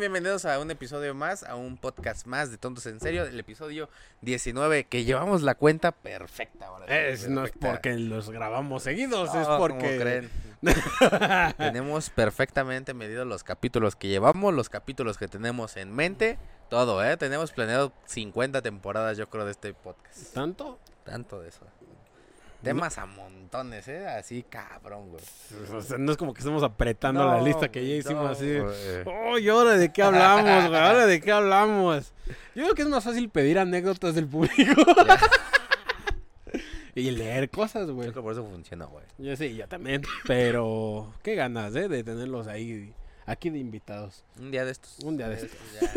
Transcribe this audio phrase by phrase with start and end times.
[0.00, 3.38] Sean bienvenidos a un episodio más, a un podcast más de Tontos en Serio, el
[3.38, 3.90] episodio
[4.22, 6.86] 19, que llevamos la cuenta perfecta ahora.
[7.28, 9.98] no es porque los grabamos seguidos, es No, ¿cómo porque...
[9.98, 10.30] creen?
[11.58, 16.38] tenemos perfectamente medidos los capítulos que llevamos, los capítulos que tenemos en mente,
[16.70, 17.18] todo, ¿eh?
[17.18, 20.32] Tenemos planeado 50 temporadas, yo creo, de este podcast.
[20.32, 20.78] ¿Tanto?
[21.04, 21.66] Tanto de eso.
[22.62, 24.06] Temas a montones, ¿eh?
[24.06, 25.22] Así cabrón, güey.
[25.74, 28.58] O sea, no es como que estemos apretando la lista que ya hicimos no, así.
[28.58, 28.74] güey.
[29.06, 30.80] Oh, ¿y ahora de qué hablamos, güey?
[30.80, 32.12] ¿Ahora de qué hablamos?
[32.54, 34.54] Yo creo que es más fácil pedir anécdotas del público.
[36.94, 38.10] y leer cosas, güey.
[38.10, 39.04] Creo que por eso funciona, güey.
[39.18, 40.02] Yo sí, yo también.
[40.26, 41.88] Pero qué ganas, ¿eh?
[41.88, 42.92] De tenerlos ahí,
[43.26, 44.24] aquí de invitados.
[44.38, 44.98] Un día de estos.
[45.00, 45.58] Un día de estos.
[45.80, 45.90] ya.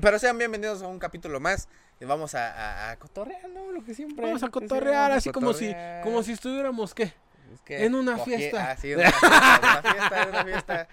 [0.00, 1.68] Pero sean bienvenidos a un capítulo más.
[2.00, 2.50] Y vamos a,
[2.88, 3.70] a, a cotorrear, ¿no?
[3.72, 4.24] Lo que siempre.
[4.24, 7.12] Vamos a cotorrear, así como si, como si estuviéramos, ¿qué?
[7.52, 8.70] Es que en una fiesta.
[8.70, 9.26] Ah, sí, en una fiesta,
[9.56, 10.88] en una fiesta, en una fiesta.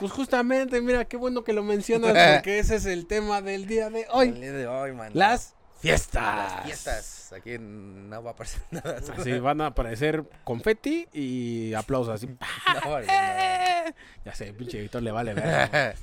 [0.00, 3.90] Pues justamente, mira, qué bueno que lo mencionas, porque ese es el tema del día
[3.90, 4.32] de El hoy.
[4.32, 5.10] día de hoy, man.
[5.14, 6.52] Las fiestas.
[6.54, 7.32] Las fiestas.
[7.34, 9.00] Aquí no va a pasar nada.
[9.16, 12.26] Así van a aparecer confeti y aplausos así.
[12.84, 13.06] No, no.
[14.24, 15.96] Ya sé, pinche editor le vale ver.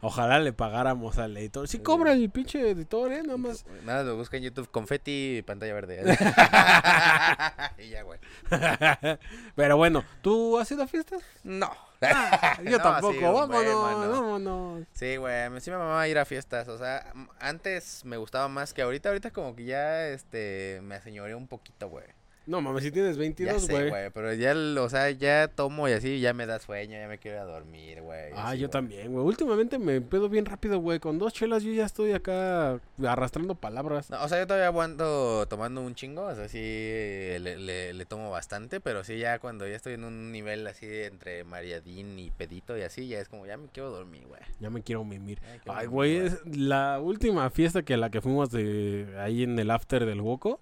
[0.00, 1.68] Ojalá le pagáramos al editor.
[1.68, 3.64] Sí cobra el pinche editor, eh, nada más.
[3.84, 6.02] Nada, lo busca en YouTube confeti y pantalla verde.
[7.78, 8.18] y ya, güey.
[9.54, 11.22] Pero bueno, ¿tú has ido a fiestas?
[11.42, 11.70] No.
[12.02, 13.14] Ah, yo No, tampoco.
[13.14, 14.10] sí, vámonos, mano.
[14.10, 14.84] vámonos.
[14.92, 17.10] Sí, güey, sí me mamaba ir a fiestas, o sea,
[17.40, 21.88] antes me gustaba más que ahorita, ahorita como que ya, este, me aseñoré un poquito,
[21.88, 22.04] güey.
[22.46, 23.88] No mames, si tienes Ya 22, sé, güey.
[23.90, 27.18] güey, pero ya, o sea, ya tomo y así, ya me da sueño, ya me
[27.18, 28.32] quiero ir a dormir, güey.
[28.34, 29.24] Ah, así, yo también, güey.
[29.24, 31.00] Últimamente me pedo bien rápido, güey.
[31.00, 34.10] Con dos chelas yo ya estoy acá arrastrando palabras.
[34.10, 38.04] No, o sea, yo todavía aguanto tomando un chingo, o sea, sí le, le, le
[38.06, 42.30] tomo bastante, pero sí ya cuando ya estoy en un nivel así entre Mariadín y
[42.30, 44.40] Pedito y así, ya es como, ya me quiero dormir, güey.
[44.60, 45.40] Ya me quiero mimir.
[45.64, 49.58] Quiero Ay, güey, es la última fiesta que a la que fuimos de ahí en
[49.58, 50.60] el after del Woco.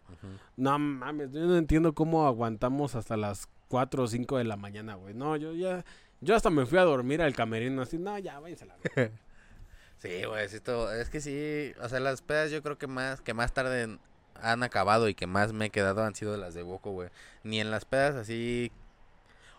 [0.56, 4.94] No mames, yo no entiendo cómo aguantamos hasta las 4 o 5 de la mañana,
[4.94, 5.14] güey.
[5.14, 5.84] No, yo ya
[6.20, 8.76] yo hasta me fui a dormir al camerino así, no, ya váyanse la.
[9.98, 10.58] Sí, güey, sí,
[11.00, 13.98] es que sí, o sea, las pedas yo creo que más, que más tarde
[14.34, 17.08] han acabado y que más me he quedado han sido las de Boco, güey.
[17.42, 18.70] Ni en las pedas así,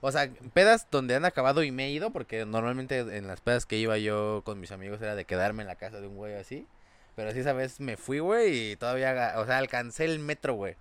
[0.01, 3.65] o sea, pedas donde han acabado y me he ido, porque normalmente en las pedas
[3.65, 6.35] que iba yo con mis amigos era de quedarme en la casa de un güey
[6.35, 6.67] así.
[7.15, 10.75] Pero sí, esa vez me fui, güey, y todavía, o sea, alcancé el metro, güey.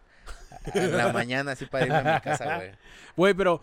[0.74, 2.70] En la mañana así para irme a mi casa, güey.
[3.16, 3.62] Güey, pero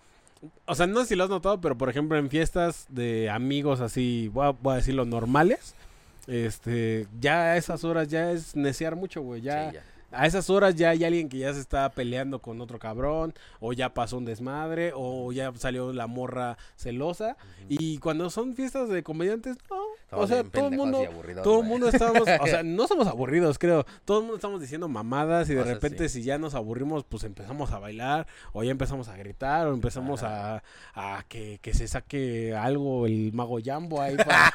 [0.66, 3.81] o sea, no sé si lo has notado, pero por ejemplo en fiestas de amigos
[3.81, 5.75] así, voy a, voy a decirlo normales,
[6.27, 9.83] este, ya a esas horas ya es necear mucho, güey, ya Sí, ya.
[10.13, 13.72] A esas horas ya hay alguien que ya se está peleando con otro cabrón, o
[13.72, 17.38] ya pasó un desmadre, o ya salió la morra celosa.
[17.69, 19.81] Y cuando son fiestas de comediantes, no.
[20.11, 20.99] O sea, todo el mundo,
[21.41, 23.85] todo el mundo estamos, o sea, no somos aburridos, creo.
[24.03, 26.19] Todo el mundo estamos diciendo mamadas y de O sea, repente sí.
[26.19, 30.23] si ya nos aburrimos, pues empezamos a bailar, o ya empezamos a gritar, o empezamos
[30.23, 30.63] a,
[30.94, 34.51] a que, que se saque algo el mago Jambo ahí para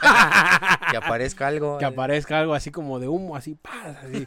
[0.90, 1.78] Que aparezca algo.
[1.78, 3.96] que aparezca algo así como de humo, así, ¡paz!
[4.02, 4.24] así.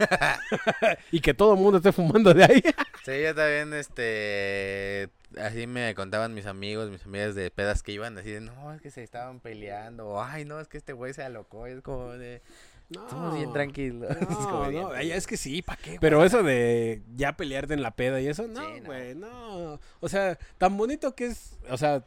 [1.12, 2.64] y que todo el mundo esté fumando de ahí.
[3.06, 8.18] Sí, yo también, este, así me contaban mis amigos, mis amigas de pedas que iban,
[8.18, 11.14] así de, no, es que se estaban peleando, o, ay, no, es que este güey
[11.14, 12.42] se alocó, es como de,
[12.90, 14.10] No, estamos bien tranquilos.
[14.20, 15.16] Es como No, no, tranquilo.
[15.16, 15.98] es que sí, ¿para qué?
[16.02, 18.86] Pero eso de ya pelearte en la peda y eso, no, Sí, no.
[18.88, 19.80] güey, no.
[20.00, 22.04] O sea, tan bonito que es, o sea,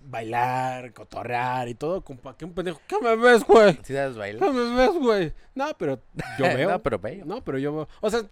[0.00, 3.78] bailar, cotorrear y todo, como para que un pendejo, ¿qué me ves, güey?
[3.82, 4.38] ¿Sí das baile?
[4.38, 5.32] ¿Qué me ves, güey?
[5.54, 6.00] No, pero
[6.38, 6.70] yo veo.
[6.70, 7.24] no, pero bello.
[7.24, 7.88] No, pero yo veo.
[8.00, 8.22] O sea,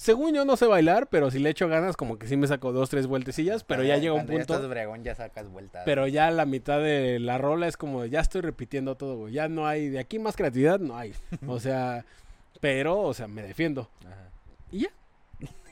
[0.00, 2.72] según yo no sé bailar, pero si le echo ganas, como que sí me saco
[2.72, 4.54] dos, tres vueltecillas, pero ya llega un Cuando ya punto.
[4.54, 5.82] estás bregón, ya sacas vueltas.
[5.84, 9.34] Pero ya la mitad de la rola es como, ya estoy repitiendo todo, güey.
[9.34, 11.12] Ya no hay, de aquí más creatividad no hay.
[11.46, 12.06] O sea,
[12.62, 13.90] pero, o sea, me defiendo.
[14.06, 14.30] Ajá.
[14.72, 14.90] Y ya.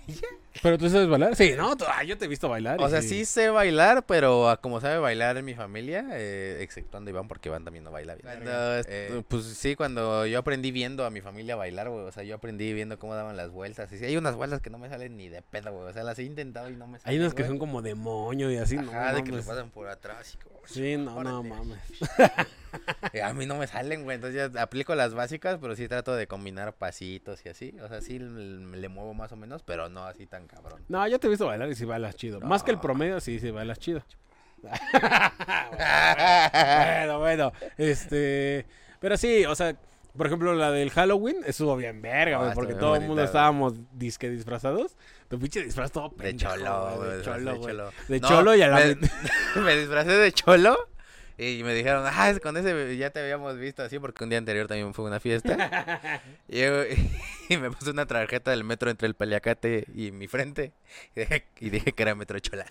[0.62, 1.36] ¿Pero tú sabes bailar?
[1.36, 2.80] Sí, no, tú- ah, yo te he visto bailar.
[2.80, 7.10] O sea, sí sé bailar, pero ah, como sabe bailar en mi familia, eh, exceptuando
[7.10, 8.26] Iván, porque Iván también no baila bien.
[8.26, 8.50] Cuando,
[8.88, 12.34] eh, pues sí, cuando yo aprendí viendo a mi familia bailar, güey, o sea, yo
[12.34, 13.92] aprendí viendo cómo daban las vueltas.
[13.92, 16.02] Y sí, hay unas vueltas que no me salen ni de pedo, güey, o sea,
[16.04, 17.12] las he intentado y no me salen.
[17.14, 17.50] Hay unas que güey.
[17.50, 18.90] son como demonio y así, ¿no?
[19.14, 20.34] De que lo pasan por atrás.
[20.34, 21.78] y como, Sí, no, no mames.
[23.24, 24.16] A mí no me salen, güey.
[24.16, 27.74] Entonces ya aplico las básicas, pero sí trato de combinar pasitos y así.
[27.82, 30.84] O sea, sí le muevo más o menos, pero no así tan cabrón.
[30.88, 32.40] No, yo te he visto bailar y sí bailas chido.
[32.40, 34.02] Más que el promedio, sí, sí bailas chido.
[35.72, 38.66] bueno, bueno, este...
[39.00, 39.76] Pero sí, o sea,
[40.16, 43.74] por ejemplo, la del Halloween estuvo bien verga, Ah, güey, porque todo el mundo estábamos
[43.92, 44.96] disque disfrazados.
[45.28, 47.16] Tu pinche disfraz todo De pendejo, cholo, güey, güey.
[47.18, 47.70] De cholo, de güey.
[47.70, 47.90] cholo.
[48.08, 48.96] De No, cholo y a la me,
[49.62, 50.76] me disfracé de cholo
[51.38, 54.66] Y me dijeron, ah, con ese ya te habíamos visto así porque un día anterior
[54.66, 56.20] también fue una fiesta.
[56.48, 56.82] y, yo-
[57.48, 60.72] y me puse una tarjeta del metro entre el paliacate y mi frente.
[61.14, 62.66] Y dije, y dije que era Metro Chola.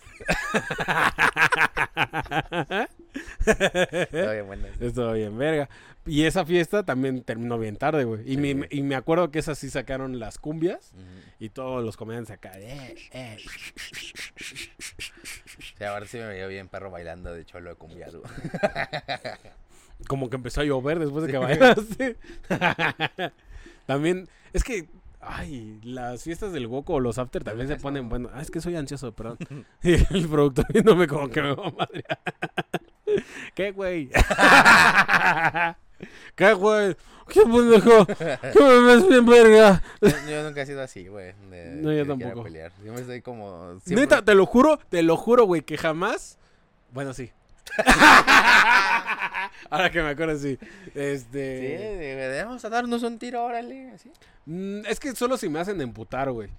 [3.46, 4.68] Estaba bien bueno.
[4.80, 5.70] Estuvo bien, verga.
[6.06, 8.22] Y esa fiesta también terminó bien tarde, güey.
[8.26, 8.38] Y, Sí.
[8.56, 10.92] me, y me acuerdo que esas sí sacaron las cumbias
[11.40, 12.52] y todos los comediantes acá.
[12.56, 13.38] eh, eh.
[15.78, 18.08] Sí, ahora sí me veía bien perro bailando de cholo de cumbia.
[18.10, 18.24] güey.
[20.08, 22.18] Como que empezó a llover después de que bailaste.
[23.86, 24.88] también, es que,
[25.20, 28.30] ay, las fiestas del Goku o los after también se ponen bueno.
[28.34, 29.38] Ah, es que soy ansioso, perdón.
[29.84, 32.20] Y el productor viéndome como que me va a madrear.
[33.56, 34.10] ¿Qué, güey?
[36.36, 36.96] ¿Qué, güey?
[37.28, 38.06] ¿Qué pendejo?
[38.06, 39.82] ¿Qué me ves bien, verga?
[40.30, 41.34] Yo, nunca he sido así, güey.
[41.82, 42.44] No, yo tampoco.
[42.44, 42.72] pelear.
[42.86, 43.80] Yo me estoy como.
[43.84, 46.38] siempre- Neta, te lo juro, te lo juro, güey, que jamás.
[46.94, 47.32] Bueno, sí.
[49.70, 50.58] Ahora que me acuerdo, sí.
[50.62, 51.38] Sí, Este.
[51.40, 53.92] de- vamos a darnos un tiro, órale.
[53.92, 54.12] Así.
[54.46, 56.50] Mm, Es que solo si me hacen emputar, güey.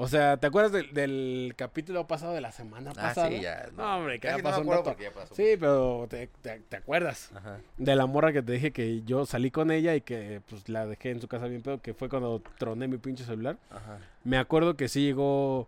[0.00, 3.28] O sea, ¿te acuerdas del, del capítulo pasado de la semana Ah, pasada?
[3.30, 3.68] sí, ya.
[3.76, 4.84] No, hombre, que no un rato.
[4.84, 5.34] porque ya pasó.
[5.34, 7.58] Sí, pero te, te- te acuerdas Ajá.
[7.78, 10.86] de la morra que te dije que yo salí con ella y que pues la
[10.86, 13.56] dejé en su casa bien pedo, que fue cuando troné mi pinche celular.
[13.70, 13.98] Ajá.
[14.22, 15.66] Me acuerdo que sí llegó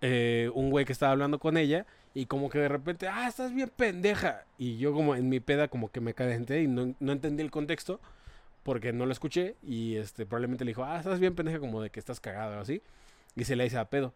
[0.00, 1.84] eh, un güey que estaba hablando con ella
[2.18, 4.44] y como que de repente, ah, estás bien pendeja.
[4.58, 7.52] Y yo como en mi peda como que me calenté y no, no entendí el
[7.52, 8.00] contexto
[8.64, 11.90] porque no lo escuché y este probablemente le dijo, ah, estás bien pendeja como de
[11.90, 12.82] que estás cagado o así.
[13.36, 14.14] Y se le dice a pedo.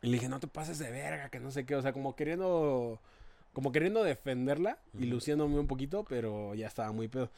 [0.00, 1.76] Y le dije, no te pases de verga, que no sé qué.
[1.76, 2.98] O sea, como queriendo,
[3.52, 7.30] como queriendo defenderla y luciéndome un poquito, pero ya estaba muy pedo.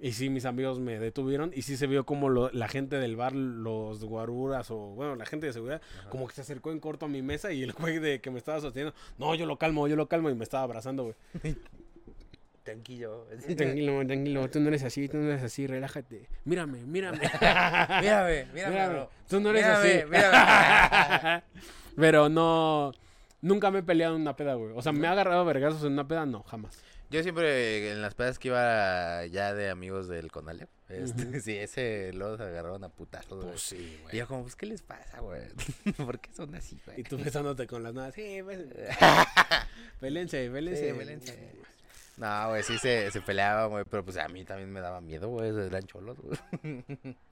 [0.00, 3.16] Y sí, mis amigos me detuvieron y sí se vio como lo- la gente del
[3.16, 6.10] bar, los guaruras o, bueno, la gente de seguridad, Ajá.
[6.10, 8.38] como que se acercó en corto a mi mesa y el güey de que me
[8.38, 11.16] estaba sosteniendo, no, yo lo calmo, yo lo calmo y me estaba abrazando, güey.
[12.62, 13.26] Tranquilo.
[13.56, 16.28] Tranquilo, tranquilo, tú no eres así, tú no eres así, relájate.
[16.44, 17.18] Mírame, mírame.
[18.02, 19.06] Mírame, mírame.
[19.26, 20.04] Tú no eres Mírame, así.
[20.10, 21.42] mírame.
[21.96, 22.92] Pero no,
[23.40, 24.72] nunca me he peleado en una peda, güey.
[24.76, 26.78] O sea, me ha agarrado vergazos en una peda, no, jamás.
[27.10, 32.12] Yo siempre en las pedas que iba ya de amigos del Conalep, este, sí, ese
[32.12, 33.58] se agarraron a putazos, güey.
[33.58, 35.42] sí, Y yo como, pues, ¿qué les pasa, güey?
[35.96, 37.00] ¿Por qué son así, güey?
[37.00, 38.14] Y tú besándote con las nalgas.
[38.14, 38.60] Sí, pues,
[40.00, 40.94] pélense, pélense.
[41.24, 41.58] Sí.
[42.18, 45.28] No, güey, sí se, se peleaban, güey, pero pues a mí también me daba miedo,
[45.28, 46.84] güey, eran cholos, güey.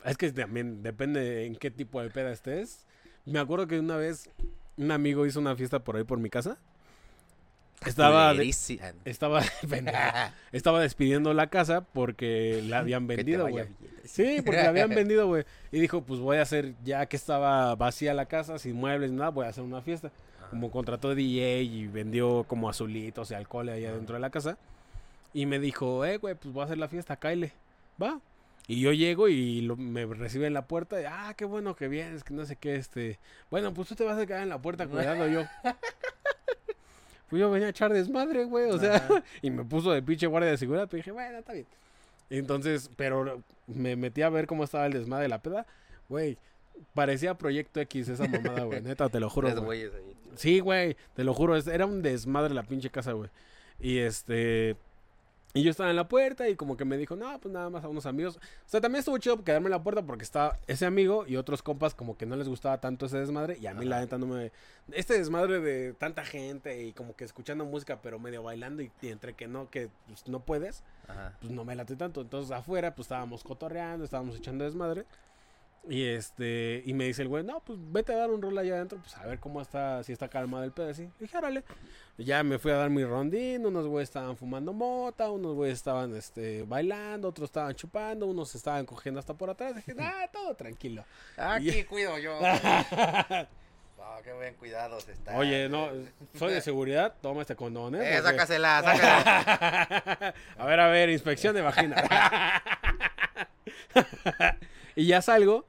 [0.05, 2.87] Es que también depende en qué tipo de peda estés.
[3.25, 4.31] Me acuerdo que una vez
[4.77, 6.59] un amigo hizo una fiesta por ahí por mi casa.
[7.85, 8.39] Estaba, de-
[9.05, 9.43] estaba,
[10.53, 13.67] estaba despidiendo la casa porque la habían vendido, güey.
[14.05, 15.45] Sí, porque la habían vendido, güey.
[15.71, 19.31] Y dijo, pues voy a hacer, ya que estaba vacía la casa, sin muebles nada,
[19.31, 20.11] voy a hacer una fiesta.
[20.39, 20.51] Ajá.
[20.51, 24.57] Como contrató DJ y vendió como azulitos y alcohol ahí adentro de la casa.
[25.35, 27.53] Y me dijo, eh, güey, pues voy a hacer la fiesta, Kyle.
[28.03, 28.21] Va.
[28.69, 31.01] Y yo llego y lo- me recibe en la puerta.
[31.01, 33.19] Y, ah, qué bueno que vienes, que no sé qué, este.
[33.51, 35.43] Bueno, pues tú te vas a quedar en la puerta cuidando yo.
[37.29, 38.71] Pues yo venía a echar desmadre, güey.
[38.71, 39.23] O sea, Ajá.
[39.43, 40.87] y me puso de pinche guardia de seguridad.
[40.89, 41.67] Pero dije, bueno, está bien.
[42.31, 45.67] Entonces, pero me metí a ver cómo estaba el desmadre de la peda.
[46.09, 46.39] Güey,
[46.95, 48.81] parecía Proyecto X esa mamada, güey.
[48.81, 49.55] Neta, te lo juro.
[49.65, 49.91] Güey.
[50.37, 53.31] Sí, güey, te lo juro, era un desmadre la pinche casa, güey.
[53.81, 54.77] Y este.
[55.55, 57.83] Y yo estaba en la puerta y como que me dijo, no, pues nada más
[57.83, 58.37] a unos amigos.
[58.37, 61.63] O sea, también estuvo chido quedarme en la puerta porque estaba ese amigo y otros
[61.63, 63.57] compas como que no les gustaba tanto ese desmadre.
[63.59, 64.53] Y a mí la neta no me...
[64.93, 69.09] Este desmadre de tanta gente y como que escuchando música pero medio bailando y, y
[69.09, 71.33] entre que no, que pues, no puedes, Ajá.
[71.41, 72.21] pues no me late tanto.
[72.21, 75.07] Entonces afuera pues estábamos cotorreando, estábamos echando desmadre.
[75.89, 78.75] Y este, y me dice el güey, no, pues vete a dar un rol allá
[78.75, 81.09] adentro, pues a ver cómo está, si está calmado el pedo, así.
[81.21, 81.63] Dije, órale.
[82.19, 86.17] Ya me fui a dar mi rondín, unos güeyes estaban fumando mota, unos güeyes estaban
[86.17, 89.77] este, bailando, otros estaban chupando, unos estaban cogiendo hasta por atrás.
[89.77, 91.05] Dije, ah, todo tranquilo.
[91.37, 92.39] Aquí cuido yo.
[93.97, 95.37] No, qué buen cuidado se está.
[95.37, 95.89] Oye, no,
[96.39, 98.17] soy de seguridad, toma este condón, ¿eh?
[98.17, 100.35] Eh, sácasela, sácasela.
[100.57, 102.05] a ver, a ver, inspección de vagina.
[104.95, 105.67] y ya salgo.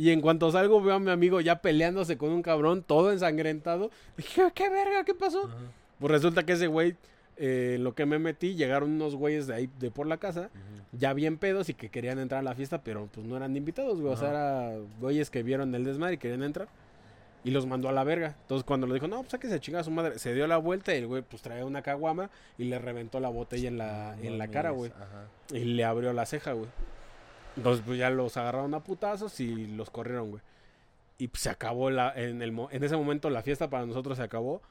[0.00, 3.90] Y en cuanto salgo, veo a mi amigo ya peleándose con un cabrón, todo ensangrentado.
[4.16, 5.04] Dije, ¿qué verga?
[5.04, 5.50] ¿Qué pasó?
[5.98, 6.96] Pues resulta que ese güey,
[7.36, 10.48] eh, lo que me metí, llegaron unos güeyes de ahí, de por la casa,
[10.92, 14.00] ya bien pedos y que querían entrar a la fiesta, pero pues no eran invitados,
[14.00, 14.10] güey.
[14.10, 16.68] O sea, era güeyes que vieron el desmadre y querían entrar.
[17.44, 18.36] Y los mandó a la verga.
[18.40, 20.94] Entonces cuando le dijo, no, pues sáquese chinga a su madre, se dio la vuelta
[20.94, 24.38] y el güey pues traía una caguama y le reventó la botella en la, en
[24.38, 24.92] la cara, güey.
[25.52, 26.70] Y le abrió la ceja, güey.
[27.56, 30.42] Entonces, pues ya los agarraron a putazos y los corrieron, güey.
[31.18, 34.24] Y pues, se acabó la, en, el, en ese momento la fiesta para nosotros se
[34.24, 34.62] acabó.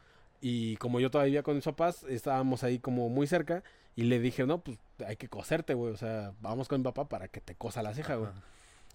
[0.42, 3.64] Y como yo todavía con mis papás, estábamos ahí como muy cerca.
[3.96, 5.94] Y le dije, no, pues hay que coserte, güey.
[5.94, 8.32] O sea, vamos con mi papá para que te cosa la ceja, güey.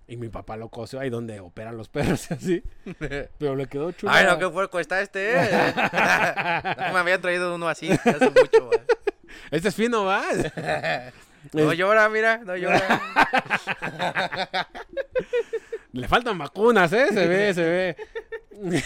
[0.07, 2.63] Y mi papá lo cosió ahí donde operan los perros y así.
[3.39, 4.13] Pero le quedó chulo.
[4.13, 5.49] Ay, no, qué puerco está este, eh.
[5.75, 8.81] no me habían traído uno así hace mucho, güey.
[9.51, 10.25] Este es fino, ¿va?
[11.53, 12.81] No llora, mira, no llora.
[15.93, 17.09] Le faltan vacunas, ¿eh?
[17.13, 17.97] Se ve, se ve.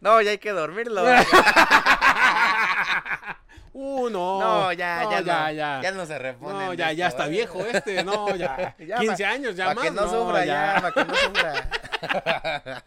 [0.00, 1.02] No, ya hay que dormirlo.
[3.78, 4.40] Uh, no.
[4.40, 5.80] No, ya, No, ya, ya, no, ya.
[5.82, 6.64] ya no se repone.
[6.66, 7.30] No, ya, ya está ¿eh?
[7.30, 8.02] viejo este.
[8.04, 8.74] No, ya.
[8.78, 9.84] Ya, 15 pa- años, ya Para más.
[9.84, 12.82] que no, sufra, ya, para que no sufra.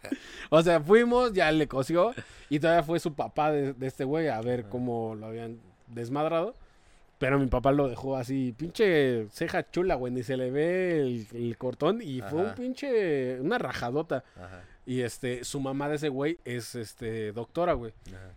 [0.50, 2.12] O sea, fuimos, ya le cosió.
[2.50, 6.56] Y todavía fue su papá de, de este güey a ver cómo lo habían desmadrado.
[7.20, 10.12] Pero mi papá lo dejó así, pinche ceja chula, güey.
[10.14, 12.02] Ni se le ve el, el cortón.
[12.02, 14.24] Y fue un pinche, una rajadota.
[14.38, 17.94] Ajá, Y este, su mamá de ese güey es este doctora, güey.
[18.08, 18.32] ajá.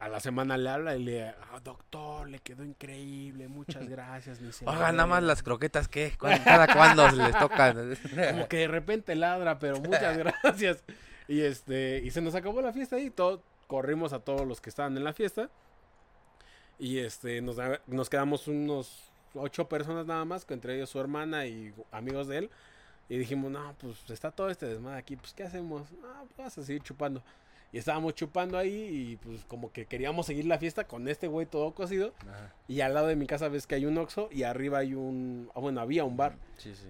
[0.00, 4.52] A la semana le habla y le, "Ah, doctor, le quedó increíble, muchas gracias, mi
[4.52, 4.92] se Oiga, ve".
[4.92, 6.12] nada más las croquetas, ¿qué?
[6.18, 7.96] ¿Cuán- ¿Cada cuándo se les tocan?
[8.32, 10.84] Como que de repente ladra, pero muchas gracias.
[11.26, 14.68] Y este, y se nos acabó la fiesta ahí, todo, corrimos a todos los que
[14.68, 15.48] estaban en la fiesta.
[16.84, 21.00] Y este, nos, da- nos quedamos unos ocho personas nada más, que entre ellos su
[21.00, 22.50] hermana y amigos de él.
[23.08, 25.88] Y dijimos, no, pues está todo este desmadre aquí, pues ¿qué hacemos?
[26.04, 27.22] Ah, pues vamos a seguir chupando.
[27.72, 28.72] Y estábamos chupando ahí
[29.12, 32.12] y pues como que queríamos seguir la fiesta con este güey todo cocido.
[32.20, 32.52] Ajá.
[32.68, 35.50] Y al lado de mi casa ves que hay un Oxxo y arriba hay un,
[35.54, 36.36] ah, bueno, había un bar.
[36.58, 36.88] Sí, sí.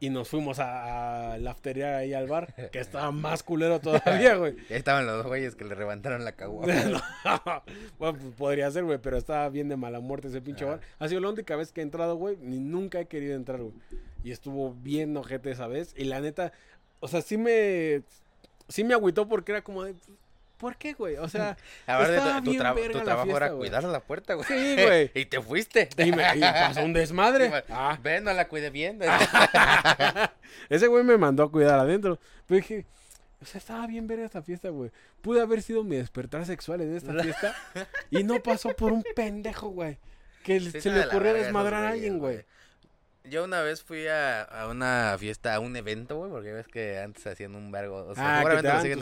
[0.00, 4.36] Y nos fuimos a, a la aftería ahí al bar, que estaba más culero todavía,
[4.36, 4.54] güey.
[4.68, 6.72] Ya estaban los güeyes que le levantaron la caguama.
[6.84, 7.62] No,
[7.98, 10.76] bueno, pues podría ser, güey, pero estaba bien de mala muerte ese pinche Ajá.
[10.76, 10.84] bar.
[11.00, 13.74] Ha sido la única vez que he entrado, güey, ni nunca he querido entrar, güey.
[14.22, 15.94] Y estuvo bien ojete esa vez.
[15.96, 16.52] Y la neta,
[17.00, 18.02] o sea, sí me,
[18.68, 19.94] sí me agüitó porque era como de,
[20.58, 21.16] ¿por qué, güey?
[21.16, 23.68] O sea, A ver, Estaba tu, bien tra- verga tu la trabajo fiesta, era güey.
[23.70, 24.46] cuidar la puerta, güey.
[24.46, 25.10] Sí, güey.
[25.14, 25.88] y te fuiste.
[25.96, 27.64] y, me, y pasó un desmadre.
[27.70, 28.98] Ah, Ven, no la cuide bien.
[30.68, 32.18] Ese güey me mandó a cuidar adentro.
[32.46, 32.86] Pero dije,
[33.40, 34.90] o sea, estaba bien ver esta fiesta, güey.
[35.22, 37.54] Pude haber sido mi despertar sexual en esta fiesta.
[38.10, 39.98] y no pasó por un pendejo, güey.
[40.44, 42.44] Que Sí, se le verga desmadrar a alguien, güey.
[43.30, 46.98] Yo una vez fui a, a una fiesta, a un evento, güey, porque ves que
[46.98, 48.06] antes hacían un vergo.
[48.06, 48.98] O sea, ah, seguramente lo siguen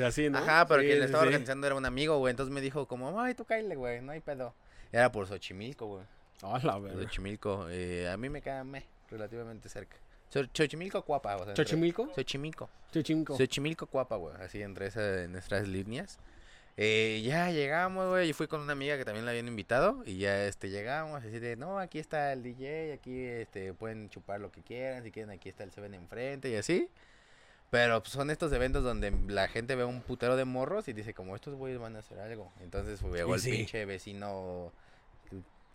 [0.00, 0.38] y así, ¿no?
[0.38, 1.28] Ajá, pero Sí, quien le estaba sí.
[1.28, 2.30] organizando era un amigo, güey.
[2.30, 4.54] Entonces me dijo como, ay, tú cállate, güey, no hay pedo.
[4.90, 6.04] Era por Xochimilco, güey.
[6.42, 7.00] Ah, la verga.
[7.02, 7.66] Xochimilco.
[7.70, 9.96] Eh, a mí me queda me, relativamente cerca.
[10.32, 11.54] Xo- Xochimilco, Cuapa, o sea.
[11.54, 12.10] ¿Xochimilco?
[12.14, 12.68] Xochimilco.
[12.92, 13.36] Chichimco.
[13.36, 14.34] Xochimilco, Cuapa, güey.
[14.40, 16.18] Así entre esas, nuestras líneas.
[16.76, 18.28] Eh, ya llegamos, güey.
[18.28, 20.02] Yo fui con una amiga que también la habían invitado.
[20.06, 24.40] Y ya este llegamos así de, no, aquí está el DJ, aquí este pueden chupar
[24.40, 25.02] lo que quieran.
[25.02, 26.88] Si quieren, aquí está el Seven enfrente y así.
[27.70, 31.14] Pero pues, son estos eventos donde la gente ve un putero de morros y dice,
[31.14, 32.52] como estos güeyes van a hacer algo.
[32.60, 33.50] Entonces llegó el sí.
[33.50, 34.72] pinche vecino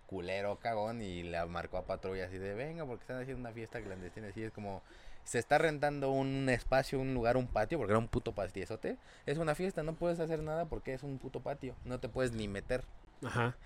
[0.08, 3.82] culero, cagón, y la marcó a patrulla así de, venga, porque están haciendo una fiesta
[3.82, 4.28] clandestina.
[4.28, 4.82] Así es como,
[5.28, 8.98] se está rentando un espacio, un lugar, un patio, porque era un puto patiezote.
[9.26, 11.76] Es una fiesta, no puedes hacer nada porque es un puto patio.
[11.84, 12.86] No te puedes ni meter.
[13.22, 13.58] Ajá.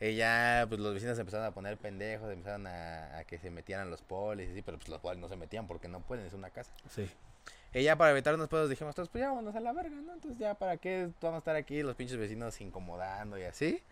[0.00, 3.90] Y ya, pues los vecinos empezaron a poner pendejos, empezaron a, a que se metieran
[3.90, 6.32] los polis y así, pero pues los polis no se metían porque no pueden, es
[6.32, 6.72] una casa.
[6.88, 7.06] Sí.
[7.74, 10.14] Y ya para evitarnos pedos dijimos, todos, pues ya vámonos a la verga, ¿no?
[10.14, 13.82] Entonces ya, ¿para qué vamos a estar aquí los pinches vecinos incomodando y así?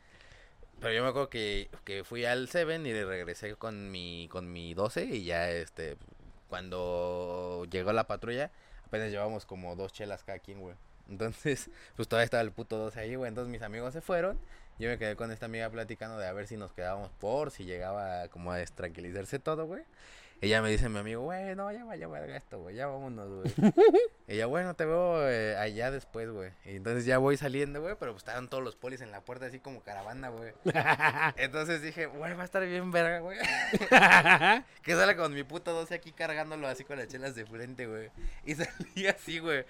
[0.80, 4.72] Pero yo me acuerdo que, que fui al Seven y regresé con mi, con mi
[4.72, 5.98] 12 y ya, este,
[6.48, 8.50] cuando llegó la patrulla,
[8.86, 10.74] apenas llevamos como dos chelas cada quien, güey.
[11.08, 13.28] Entonces, pues todavía estaba el puto 12 ahí, güey.
[13.28, 14.38] Entonces mis amigos se fueron.
[14.78, 17.64] Yo me quedé con esta amiga platicando de a ver si nos quedábamos por, si
[17.64, 19.82] llegaba como a destranquilizarse todo, güey.
[20.40, 23.72] Ella me dice mi amigo, güey, no, ya vaya verga esto, güey, ya vámonos, güey.
[24.28, 26.52] Ella, bueno, te veo eh, allá después, güey.
[26.64, 29.46] Y entonces ya voy saliendo, güey, pero pues estaban todos los polis en la puerta
[29.46, 30.52] así como caravana, güey.
[31.36, 33.36] Entonces dije, güey, va a estar bien verga, güey.
[34.82, 38.10] que sale con mi puto 12 aquí cargándolo así con las chelas de frente, güey.
[38.44, 39.64] Y salí así, güey.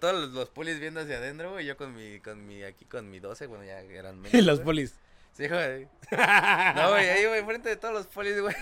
[0.00, 1.66] Todos los, los polis viendo hacia adentro, güey.
[1.66, 4.32] Yo con mi, con mi, aquí con mi 12, bueno, ya eran menos.
[4.32, 4.64] Y los güey.
[4.64, 4.94] polis.
[5.32, 5.88] Sí, güey.
[6.76, 8.54] No, güey, ahí, güey, enfrente de todos los polis, güey.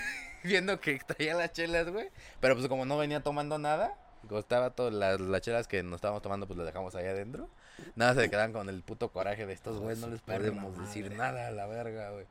[0.43, 2.09] Viendo que traía las chelas, güey.
[2.39, 3.93] Pero pues como no venía tomando nada,
[4.27, 7.49] costaba todas las, las chelas que nos estábamos tomando, pues las dejamos ahí adentro.
[7.95, 9.97] Nada, se quedaban con el puto coraje de estos, güey.
[9.97, 12.25] No les podemos decir nada a la verga, güey.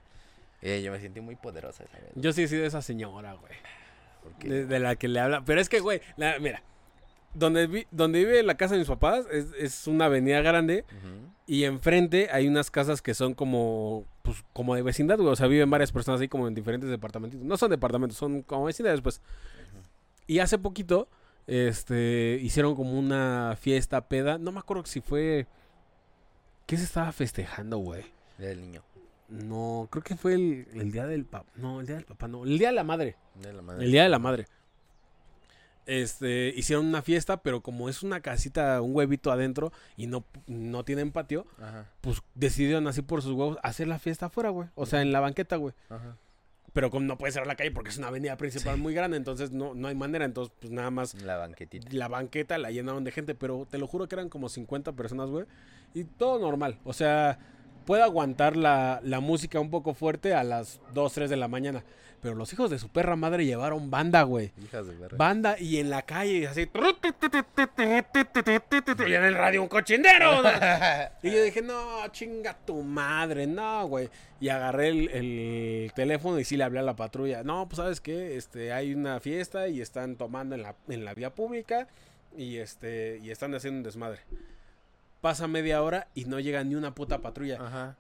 [0.63, 2.11] Y yo me sentí muy poderosa esa vez.
[2.15, 3.53] Yo sí he sido esa señora, güey.
[4.41, 5.43] De, de la que le habla.
[5.45, 6.63] Pero es que, güey, la- mira.
[7.35, 10.85] Donde, vi- donde vive la casa de mis papás es, es una avenida grande.
[11.47, 15.29] Y enfrente hay unas casas que son como, pues, como de vecindad, güey.
[15.29, 17.41] O sea, viven varias personas ahí como en diferentes departamentos.
[17.41, 19.21] No son departamentos, son como vecindades, pues.
[20.27, 21.09] Y hace poquito,
[21.47, 24.39] este, hicieron como una fiesta peda.
[24.39, 25.47] No me acuerdo si fue
[26.67, 28.05] ¿Qué se estaba festejando, güey?
[28.39, 28.83] Del niño.
[29.29, 31.51] No, creo que fue el, el día del papá.
[31.57, 32.45] No, el día del papá, no.
[32.45, 33.17] El día de la madre.
[33.35, 33.85] De la madre.
[33.85, 34.47] El día de la madre.
[35.87, 40.85] Este, hicieron una fiesta, pero como es una casita, un huevito adentro y no, no
[40.85, 44.69] tienen patio, Ajá, pues decidieron así por sus huevos hacer la fiesta afuera, güey.
[44.75, 45.75] O sea, en la banqueta, güey.
[45.89, 46.17] ajá.
[46.73, 48.81] Pero como no puede ser la calle porque es una avenida principal Sí.
[48.81, 50.25] muy grande, entonces no, no hay manera.
[50.25, 51.87] Entonces, pues nada más La banquetita.
[51.93, 55.29] la banqueta la llenaron de gente, pero te lo juro que eran como 50 personas,
[55.29, 55.45] güey.
[55.93, 56.79] Y todo normal.
[56.85, 57.39] O sea,
[57.83, 61.85] puede aguantar la, la música un poco fuerte a las 2, 3 de la mañana.
[62.23, 64.53] Pero los hijos de su perra madre llevaron banda, güey.
[64.63, 65.17] Hijas de verga.
[65.17, 66.71] Banda y en la calle, así.
[69.09, 70.41] Y en el radio un cochinero.
[71.25, 74.09] Y yo dije, no, chinga tu madre, no, güey.
[74.41, 77.43] Y agarré el, el teléfono y sí le hablé a la patrulla.
[77.43, 81.15] No, pues sabes qué, este, hay una fiesta y están tomando en la, en la
[81.15, 81.89] vía pública
[82.37, 84.21] y este, y están haciendo un desmadre.
[85.23, 87.59] Pasa media hora y no llega ni una puta patrulla.
[87.59, 87.97] Ajá.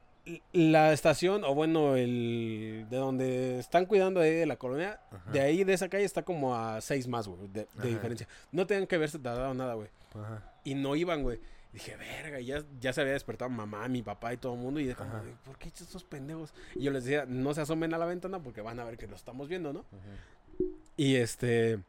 [0.52, 5.31] La estación, o bueno, el de donde están cuidando ahí de la colonia, Ajá.
[5.33, 8.29] de ahí de esa calle está como a seis más, güey, de, diferencia.
[8.52, 9.88] No tenían que haberse tardado nada, güey.
[10.14, 10.52] Ajá.
[10.64, 11.41] Y no iban, güey.
[11.73, 14.79] Dije, verga, y ya, ya se había despertado mamá, mi papá y todo el mundo.
[14.79, 16.52] Y de, ¿por qué estos pendejos?
[16.75, 19.07] Y yo les decía, no se asomen a la ventana porque van a ver que
[19.07, 19.81] lo estamos viendo, ¿no?
[19.81, 20.67] Ajá.
[20.97, 21.81] Y este.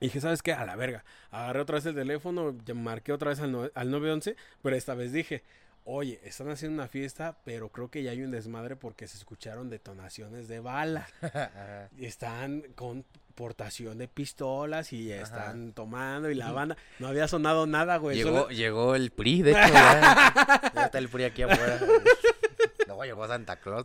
[0.00, 0.52] Y dije, ¿sabes qué?
[0.52, 1.04] A la verga.
[1.30, 5.12] Agarré otra vez el teléfono, marqué otra vez al, no- al 911, pero esta vez
[5.12, 5.42] dije,
[5.84, 9.70] oye, están haciendo una fiesta, pero creo que ya hay un desmadre porque se escucharon
[9.70, 11.06] detonaciones de bala.
[11.98, 13.04] Están con
[13.34, 16.76] portación de pistolas y están tomando y la banda.
[16.98, 18.16] No había sonado nada, güey.
[18.16, 21.80] Llegó, solo- llegó el PRI, de hecho, ya, ya está el PRI aquí afuera.
[22.86, 23.84] Luego llegó Santa Claus.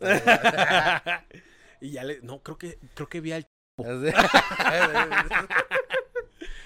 [1.80, 2.20] y ya le.
[2.22, 3.48] No, creo que, creo que vi al.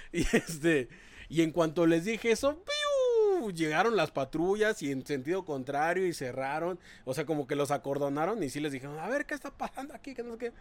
[0.13, 0.89] Y este.
[1.27, 3.51] Y en cuanto les dije eso, ¡piu!
[3.51, 6.79] llegaron las patrullas y en sentido contrario y cerraron.
[7.05, 9.93] O sea, como que los acordonaron y sí les dijeron, a ver, ¿qué está pasando
[9.93, 10.13] aquí?
[10.13, 10.51] Que no sé qué.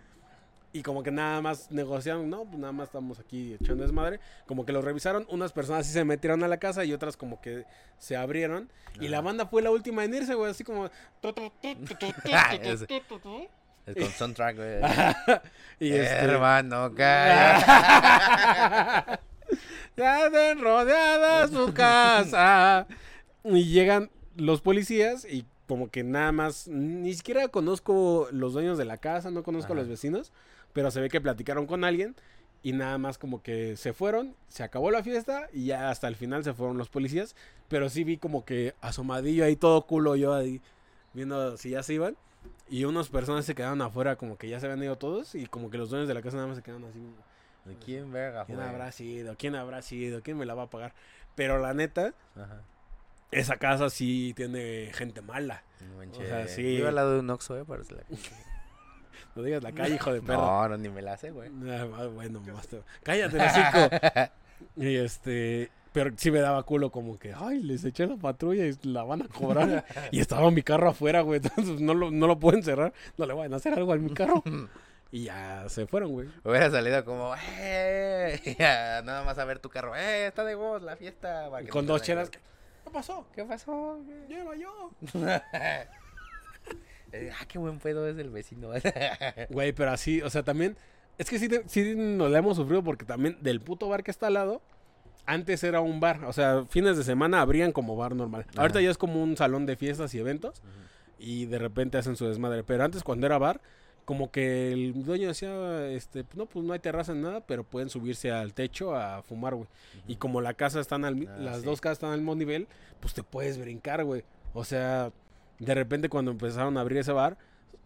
[0.70, 4.20] Y como que nada más negociaron, no, pues nada más estamos aquí echando desmadre.
[4.46, 7.40] Como que los revisaron, unas personas sí se metieron a la casa y otras como
[7.40, 7.64] que
[7.98, 8.70] se abrieron.
[9.00, 10.90] Y la banda fue la última en irse, güey, así como...
[13.86, 14.80] Es con soundtrack, güey.
[15.80, 16.24] y este...
[16.24, 18.08] Hermano, calla.
[19.98, 22.86] Ya ven rodeada su casa.
[23.42, 28.84] Y llegan los policías y como que nada más, ni siquiera conozco los dueños de
[28.84, 30.32] la casa, no conozco a los vecinos,
[30.72, 32.14] pero se ve que platicaron con alguien
[32.62, 36.14] y nada más como que se fueron, se acabó la fiesta y ya hasta el
[36.14, 37.34] final se fueron los policías,
[37.66, 40.60] pero sí vi como que asomadillo ahí todo culo yo ahí
[41.12, 42.16] viendo si ya se iban
[42.70, 45.70] y unas personas se quedaron afuera como que ya se habían ido todos y como
[45.70, 47.00] que los dueños de la casa nada más se quedaron así.
[47.68, 49.36] ¿De quién verga, ¿Quién habrá sido?
[49.36, 50.22] ¿Quién habrá sido?
[50.22, 50.92] ¿Quién me la va a pagar?
[51.34, 52.62] Pero la neta, Ajá.
[53.30, 55.62] esa casa sí tiene gente mala.
[55.88, 56.28] No manches.
[56.28, 56.62] sea, sí.
[56.62, 58.02] Vivo al lado de un Oxxo, eh, parece la...
[59.36, 60.40] No digas la calle, hijo de perro.
[60.40, 61.48] No, no, ni me la sé, güey.
[61.70, 64.32] Ah, bueno, más te- cállate, hocico.
[64.76, 68.76] Y este, pero sí me daba culo como que, ay, les eché la patrulla y
[68.82, 69.84] la van a cobrar.
[70.10, 72.92] y estaba mi carro afuera, güey, entonces no lo, no lo pueden cerrar.
[73.16, 74.42] No le vayan a hacer algo a mi carro.
[75.10, 76.28] Y ya se fueron, güey.
[76.44, 78.40] Hubiera salido como, ¡eh!
[78.58, 80.26] Ya, nada más a ver tu carro, ¡eh!
[80.26, 81.50] Está de voz la fiesta.
[81.60, 82.30] que Con dos chelas.
[82.30, 82.38] ¿Qué
[82.92, 83.26] pasó?
[83.34, 84.00] ¿Qué pasó?
[84.28, 84.90] Lleva yo.
[87.10, 88.68] Eh, ah, qué buen pedo es el vecino.
[89.48, 90.76] Güey, pero así, o sea, también.
[91.16, 94.26] Es que sí, sí nos la hemos sufrido porque también del puto bar que está
[94.26, 94.60] al lado,
[95.24, 96.24] antes era un bar.
[96.26, 98.44] O sea, fines de semana abrían como bar normal.
[98.50, 98.60] Ajá.
[98.60, 100.62] Ahorita ya es como un salón de fiestas y eventos
[101.18, 102.62] y de repente hacen su desmadre.
[102.62, 103.60] Pero antes, cuando era bar,
[104.08, 107.90] como que el dueño decía, este, no, pues no hay terraza ni nada, pero pueden
[107.90, 109.68] subirse al techo a fumar, güey.
[110.06, 111.66] Y como la casa están al, Ah, las sí.
[111.66, 112.68] dos casas están al mismo nivel,
[113.00, 114.24] pues te puedes brincar, güey.
[114.54, 115.12] O sea,
[115.58, 117.36] de repente cuando empezaron a abrir ese bar,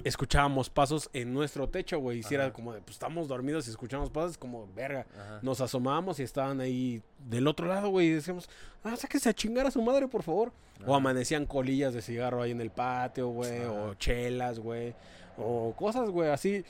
[0.04, 2.20] escuchábamos pasos en nuestro techo, güey.
[2.20, 5.06] Y si era como de, pues estamos dormidos y escuchamos pasos, como, verga.
[5.18, 5.40] Ajá.
[5.42, 8.06] Nos asomábamos y estaban ahí del otro lado, güey.
[8.06, 8.48] Y decíamos,
[8.84, 10.52] ah, sáquese a chingar a su madre, por favor.
[10.86, 13.64] O amanecían colillas de cigarro ahí en el patio, güey.
[13.64, 14.94] O chelas, güey.
[15.36, 16.64] O cosas, güey, así.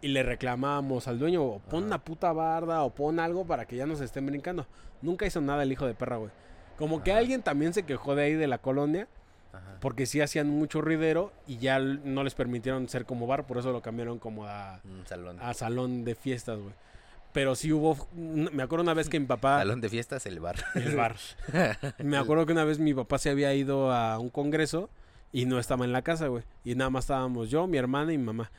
[0.00, 1.86] Y le reclamábamos al dueño, o pon Ajá.
[1.86, 4.66] una puta barda o pon algo para que ya nos estén brincando.
[5.02, 6.30] Nunca hizo nada el hijo de perra, güey.
[6.76, 9.08] Como que alguien también se quejó de ahí de la colonia,
[9.52, 9.78] Ajá.
[9.80, 13.72] porque sí hacían mucho ruidero y ya no les permitieron ser como bar, por eso
[13.72, 15.38] lo cambiaron como a, salón.
[15.40, 16.74] a salón de fiestas, güey.
[17.32, 19.58] Pero sí hubo, me acuerdo una vez que mi papá...
[19.58, 20.56] Salón de fiestas, el bar.
[20.74, 21.16] El bar.
[21.98, 24.88] Me acuerdo que una vez mi papá se había ido a un congreso
[25.32, 26.42] y no estaba en la casa, güey.
[26.64, 28.50] Y nada más estábamos yo, mi hermana y mi mamá.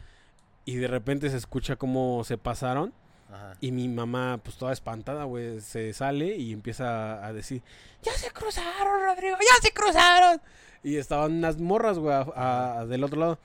[0.65, 2.93] Y de repente se escucha cómo se pasaron
[3.32, 3.55] Ajá.
[3.62, 7.62] Y mi mamá, pues toda espantada, güey, se sale y empieza a decir,
[8.01, 10.41] ya se cruzaron, Rodrigo, ya se cruzaron.
[10.84, 13.38] Y estaban unas morras, güey, a- a- del otro lado.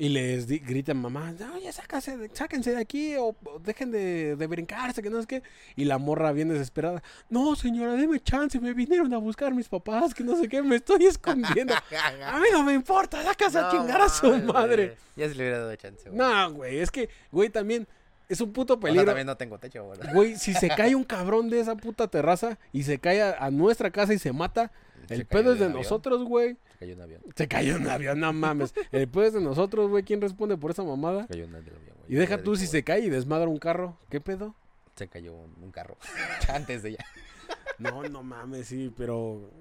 [0.00, 3.90] Y les di- gritan, mamá, no, ya sácase de- sáquense de aquí o, o dejen
[3.90, 5.42] de, de brincarse, que no sé qué.
[5.74, 10.14] Y la morra bien desesperada, no, señora, deme chance, me vinieron a buscar mis papás,
[10.14, 11.74] que no sé qué, me estoy escondiendo.
[12.24, 14.96] a mí no me importa, sácase a No chingar a su madre.
[15.16, 16.16] Ya se le hubiera dado chance, güey.
[16.16, 17.84] No, güey, es que, güey, también
[18.28, 19.06] es un puto O sea, peligro.
[19.06, 19.98] también no tengo techo, güey.
[20.14, 23.50] Güey, si se cae un cabrón de esa puta terraza y se cae a, a
[23.50, 24.70] nuestra casa y se mata,
[25.08, 26.56] el pedo es de avión, nosotros, güey.
[26.72, 27.22] Se cayó un avión.
[27.34, 28.72] Se cayó un avión, no mames.
[28.92, 30.02] El pedo es de nosotros, güey.
[30.04, 31.22] ¿Quién responde por esa mamada?
[31.22, 32.12] Se cayó un avión, güey.
[32.12, 33.98] Y deja Ya tú si se cae y desmadra un carro.
[34.08, 34.54] ¿Qué pedo?
[34.96, 35.96] Se cayó un, carro.
[36.48, 36.98] Antes de ya.
[37.78, 39.52] No, no mames, sí, pero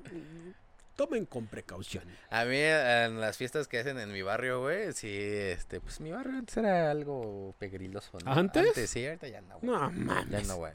[0.96, 2.04] tomen con precaución.
[2.32, 6.12] A mí, en las fiestas que hacen en mi barrio, güey, sí, este, pues mi
[6.12, 8.34] barrio antes era algo pegriloso, ¿no?
[8.34, 8.70] ¿Antes?
[8.70, 9.72] Antes, sí, ahorita ya no, güey.
[9.72, 10.48] No Ya mames.
[10.48, 10.74] no, güey.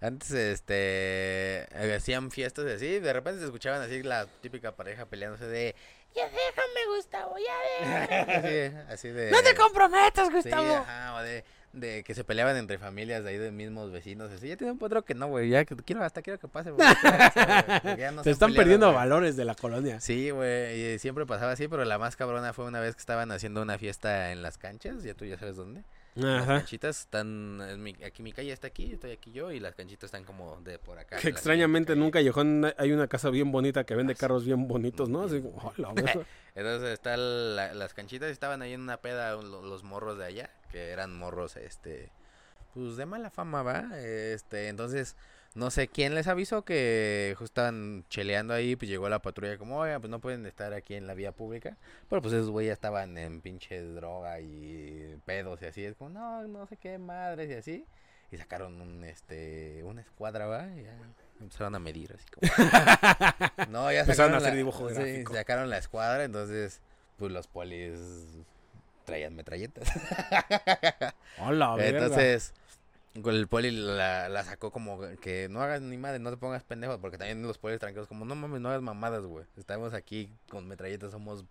[0.00, 5.74] Antes, este, hacían fiestas así, de repente se escuchaban así la típica pareja peleándose de,
[6.14, 8.34] ya déjame, Gustavo, ya déjame.
[8.88, 9.30] Así, así de...
[9.30, 10.74] No te comprometas, Sí, Gustavo.
[10.76, 14.30] ajá, o de, de que se peleaban entre familias de ahí de mismos vecinos.
[14.32, 16.70] Así, ya tiene un potro que no, güey, ya que quiero, hasta quiero que pase.
[17.98, 18.96] ya no Se están peleado, perdiendo güey.
[18.96, 20.00] valores de la colonia.
[20.00, 23.30] Sí, güey, y siempre pasaba así, pero la más cabrona fue una vez que estaban
[23.32, 25.82] haciendo una fiesta en las canchas, ya tú ya sabes dónde.
[26.14, 29.74] Las canchitas están, en mi- aquí mi calle está aquí, estoy aquí yo, y las
[29.76, 31.16] canchitas están como de por acá.
[31.16, 34.16] Que en la extrañamente en un callejón hay una casa bien bonita que vende Ah,
[34.18, 35.22] carros bien bonitos, ¿no?
[35.22, 36.04] Así como, hola, güey.
[36.16, 36.24] calle.
[36.56, 40.50] Entonces está la- las canchitas, estaban ahí en una peda lo- los morros de allá,
[40.72, 42.10] que eran morros, este,
[42.74, 43.96] pues de mala fama, ¿va?
[44.00, 45.14] Este, entonces,
[45.54, 49.78] no sé quién les avisó que justo estaban cheleando ahí, pues llegó la patrulla como,
[49.78, 51.76] oiga, pues no pueden estar aquí en la vía pública.
[52.08, 56.46] Pero pues esos güeyes estaban en pinche droga y pedos y así, es como, no,
[56.46, 57.84] no sé qué madres y así.
[58.30, 60.66] Y sacaron un, este, una escuadra, ¿va?
[60.76, 60.94] Y ya
[61.40, 62.52] empezaron a medir así como...
[63.70, 66.80] no, ya Empezaron sacaron a hacer la- dibujo sí, sacaron la escuadra, entonces,
[67.16, 67.98] pues los polis
[69.06, 69.88] traían metralletas.
[71.38, 72.00] Hola, verga.
[73.24, 77.00] El poli la, la sacó como que no hagas ni madre, no te pongas pendejo,
[77.00, 79.44] porque también los polis tranquilos como, no mames, no hagas mamadas, güey.
[79.56, 81.44] Estamos aquí con metralletas, somos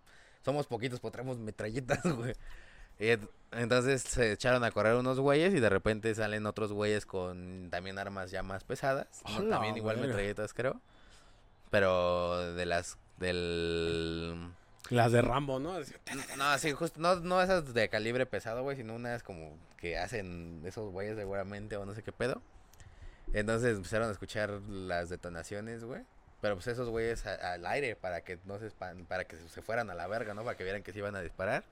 [0.44, 2.34] somos poquitos, pero traemos metralletas, güey.
[3.52, 7.98] Entonces se echaron a correr unos güeyes y de repente salen otros güeyes con también
[7.98, 9.22] armas ya más pesadas.
[9.24, 9.36] ¿no?
[9.36, 10.80] ¡Hala, También igual metralletas, creo.
[11.70, 14.34] Pero de las del
[14.90, 15.74] Las de Rambo, ¿no?
[15.74, 15.94] Así,
[16.36, 20.62] no, sí, justo, no, no esas de calibre pesado, güey, sino unas como que hacen
[20.64, 22.42] esos güeyes seguramente o no sé qué pedo.
[23.32, 26.02] Entonces empezaron a escuchar las detonaciones, güey.
[26.40, 29.94] Pero pues esos güeyes al aire para que no se para que se fueran a
[29.94, 30.44] la verga, ¿no?
[30.44, 31.64] Para que vieran que se iban a disparar.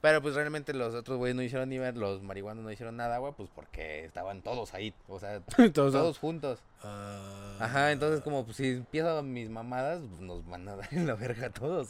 [0.00, 3.18] Pero pues realmente los otros güeyes no hicieron ni ver, los marihuanos no hicieron nada,
[3.18, 5.40] güey, pues porque estaban todos ahí, o sea,
[5.74, 6.62] Todos- todos juntos.
[6.82, 7.56] Ah.
[7.60, 11.14] Ajá, entonces como pues, si empiezo mis mamadas, pues nos van a dar en la
[11.14, 11.88] verga a todos.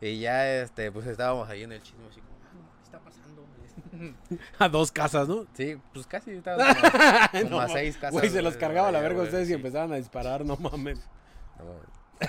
[0.00, 2.98] Y ya este, pues estábamos ahí en el chisme así como, "Ah, no, ¿qué está
[3.00, 3.46] pasando?
[4.58, 5.46] A dos casas, ¿no?
[5.54, 6.56] Sí, pues casi como,
[7.32, 8.12] como No, a seis casas.
[8.12, 10.98] Güey, se los cargaba la verga ustedes y empezaban a disparar, no mames.
[11.58, 12.26] No,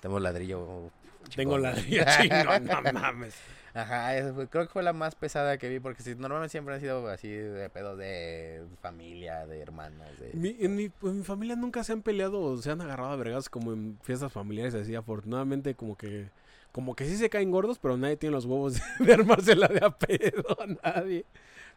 [0.00, 0.90] Tenemos ladrillo.
[1.34, 2.00] Tengo chingón, la güey.
[2.20, 3.34] chingón, no mames.
[3.74, 6.80] Ajá, fue- creo que fue la más pesada que vi porque si normalmente siempre han
[6.80, 10.30] sido así de pedos de familia, de hermanos, de...
[10.34, 13.16] Mi- en, mi, en mi familia nunca se han peleado o se han agarrado a
[13.16, 14.94] vergas como en fiestas familiares así.
[14.94, 16.28] Afortunadamente, como que
[16.72, 19.84] como que sí se caen gordos, pero nadie tiene los huevos de, de armársela de
[19.84, 21.24] a pedo a nadie.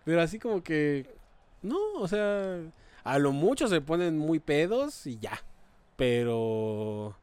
[0.06, 1.08] Pero así como que
[1.62, 2.60] no, o sea,
[3.04, 5.40] a lo mucho se ponen muy pedos y ya.
[5.96, 7.16] Pero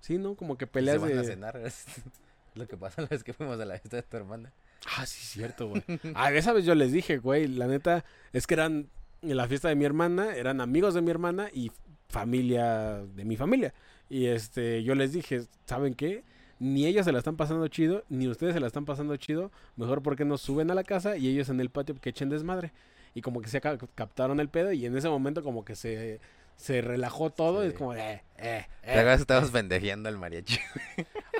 [0.00, 0.34] sí, ¿no?
[0.34, 1.60] Como que se peleas van a de cenar.
[2.56, 4.52] Lo que pasó la vez que fuimos a la fiesta de tu hermana.
[4.96, 5.82] Ah, sí, cierto, güey.
[6.14, 8.88] Ah, esa vez yo les dije, güey, la neta, es que eran
[9.22, 11.70] en la fiesta de mi hermana, eran amigos de mi hermana y
[12.08, 13.74] familia de mi familia.
[14.08, 16.24] Y este, yo les dije, ¿saben qué?
[16.58, 19.50] Ni ellos se la están pasando chido, ni ustedes se la están pasando chido.
[19.76, 22.72] Mejor porque nos suben a la casa y ellos en el patio que echen desmadre.
[23.14, 26.20] Y como que se ca- captaron el pedo y en ese momento como que se,
[26.56, 27.64] se relajó todo.
[27.64, 28.66] y es como, de, eh, eh.
[28.82, 30.58] ¿Te acuerdas que estábamos pendejeando al mariachi?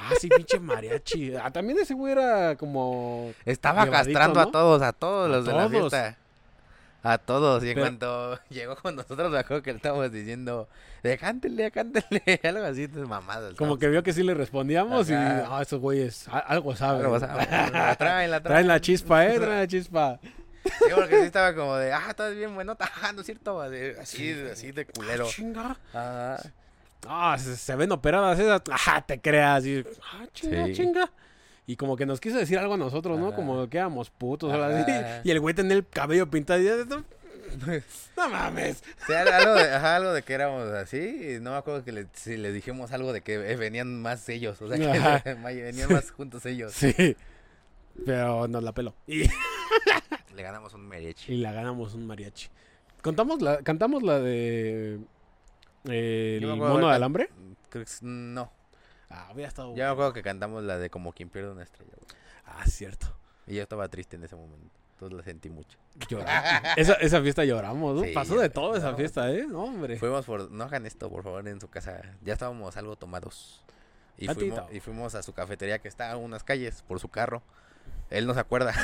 [0.01, 1.35] Ah, sí, pinche mariachi.
[1.37, 3.33] Ah, también ese güey era como...
[3.45, 4.49] Estaba castrando ¿no?
[4.49, 6.17] a todos, a todos A los de la fiesta.
[7.03, 7.63] A todos.
[7.63, 10.69] Y en Pero- cuanto llegó con nosotros, me acuerdo que le estábamos diciendo,
[11.05, 13.55] de cántele, cántele, algo así mamadas.
[13.55, 17.05] Como que vio que sí le respondíamos y ah, esos güeyes algo saben.
[17.05, 17.35] Algo, sea,
[17.73, 18.43] la traen, la traen.
[18.43, 20.19] Traen la chispa, eh, traen la chispa.
[20.67, 23.77] Sí, porque sí estaba como de, ah, estás bien bueno, ah, no es cierto, así,
[24.01, 25.27] así, así de culero.
[25.27, 25.77] Ah, chinga.
[25.93, 26.39] Ajá.
[27.09, 28.63] Ah, se, se ven operadas esas.
[28.87, 29.65] Ah, te creas.
[29.65, 30.73] Y, ah, chinga, Sí.
[30.75, 31.11] chinga.
[31.69, 33.29] Y como que nos quiso decir algo a nosotros, ¿no?
[33.29, 33.37] Ajá.
[33.37, 34.91] Como que éramos putos o así.
[34.91, 35.21] Ajá.
[35.25, 36.61] Y el güey tenía el cabello pintado.
[36.61, 37.05] Y, "No,
[38.17, 38.83] No mames.
[39.07, 40.99] Sí, al- algo, de, ajá, algo de que éramos así.
[41.37, 44.61] y no me acuerdo que le, si le dijimos algo de que venían más ellos.
[44.63, 45.23] O sea, que Ajá.
[45.45, 46.73] venían más juntos ellos.
[46.73, 47.17] Sí.
[48.05, 48.95] Pero nos la peló.
[49.07, 49.25] Y,
[50.35, 51.33] Le ganamos un mariachi.
[51.33, 52.49] y la ganamos un mariachi.
[53.03, 55.01] Contamos la, cantamos la de
[55.89, 57.31] eh, el mono de alambre.
[58.03, 58.51] No.
[59.09, 59.75] Ah, había estado.
[59.75, 61.93] Yo me acuerdo que cantamos la de como quien pierde una estrella.
[61.95, 62.21] güey.
[62.45, 63.07] Ah, cierto.
[63.47, 64.75] Y yo estaba triste en ese momento.
[64.93, 65.79] Entonces la sentí mucho.
[66.77, 68.03] Esa, esa fiesta lloramos, ¿no?
[68.03, 69.47] Sí, Pasó de todo esa fiesta, ¿eh?
[69.47, 69.99] No, hombre.
[69.99, 70.51] Fuimos por.
[70.51, 72.01] No hagan esto, por favor, en su casa.
[72.23, 73.63] Ya estábamos algo tomados.
[74.17, 77.43] Y fuimos, y fuimos a su cafetería que está a unas calles por su carro.
[78.11, 78.75] Él no se acuerda.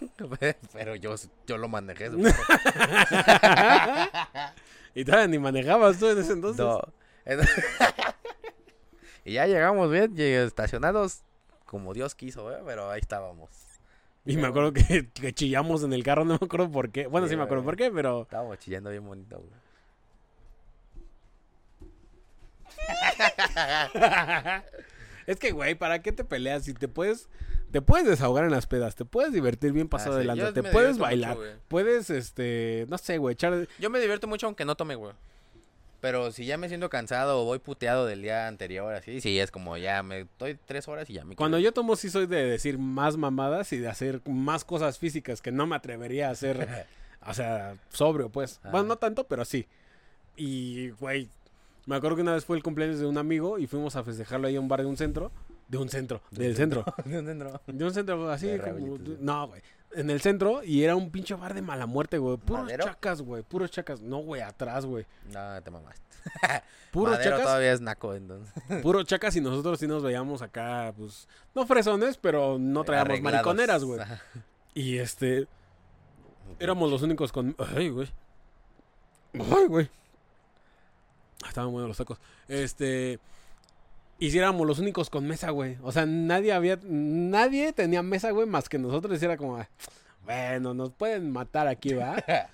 [0.72, 1.14] Pero yo,
[1.46, 2.06] yo lo manejé.
[4.94, 6.64] y todavía ni manejabas tú en ese entonces.
[6.64, 6.80] No.
[9.24, 11.20] Y ya llegamos bien, estacionados
[11.66, 12.62] como Dios quiso, ¿eh?
[12.64, 13.50] pero ahí estábamos.
[14.24, 17.06] Y me acuerdo que, que chillamos en el carro, no me acuerdo por qué.
[17.06, 18.22] Bueno, sí, Sí, me acuerdo por qué, pero.
[18.22, 19.50] Estábamos chillando bien bonito, güey.
[25.26, 26.64] es que, güey, ¿para qué te peleas?
[26.64, 27.28] Si te puedes.
[27.70, 30.70] Te puedes desahogar en las pedas, te puedes divertir bien pasado Ah, sí, adelante, te
[30.70, 33.68] puedes bailar, mucho, puedes, este, no sé, güey, echar...
[33.78, 35.12] Yo me divierto mucho aunque no tome, güey.
[36.00, 39.50] Pero si ya me siento cansado o voy puteado del día anterior, así, sí, es
[39.50, 42.44] como ya me doy tres horas y ya me Cuando yo tomo sí soy de
[42.44, 46.86] decir más mamadas y de hacer más cosas físicas que no me atrevería a hacer,
[47.26, 48.60] o sea, sobrio, pues.
[48.62, 49.66] Bueno, no tanto, pero sí.
[50.36, 51.28] Y, güey,
[51.86, 54.46] me acuerdo que una vez fue el cumpleaños de un amigo y fuimos a festejarlo
[54.46, 55.32] ahí a un bar de un centro.
[55.68, 56.84] De un centro, De un del centro.
[57.04, 57.60] ¿De dónde no?
[57.66, 59.62] De un centro así, De como- no, güey.
[59.92, 62.36] En el centro y era un pinche bar de mala muerte, güey.
[62.36, 62.84] Puros ¿Madero?
[62.84, 63.42] chacas, güey.
[63.42, 64.00] Puros chacas.
[64.02, 65.06] No, güey, atrás, güey.
[65.32, 66.02] No, te mamaste.
[66.90, 67.46] Puros Madero chacas.
[67.46, 68.52] todavía es naco, entonces.
[68.82, 73.32] Puros chacas y nosotros sí nos veíamos acá, pues, no fresones, pero no traíamos Arreglados.
[73.34, 74.00] mariconeras, güey.
[74.74, 75.46] Y este,
[76.58, 77.56] éramos los únicos con...
[77.74, 78.08] Ay, güey.
[79.34, 79.88] Ay, güey.
[81.46, 82.18] Estaban buenos los tacos.
[82.48, 83.18] Este...
[84.18, 85.76] Y si éramos los únicos con mesa, güey.
[85.82, 86.78] O sea, nadie había...
[86.82, 89.20] Nadie tenía mesa, güey, más que nosotros.
[89.20, 89.56] Y era como...
[89.58, 89.68] ah,
[90.24, 92.16] Bueno, nos pueden matar aquí, ¿va?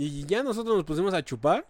[0.00, 1.66] Y ya nosotros nos pusimos a chupar.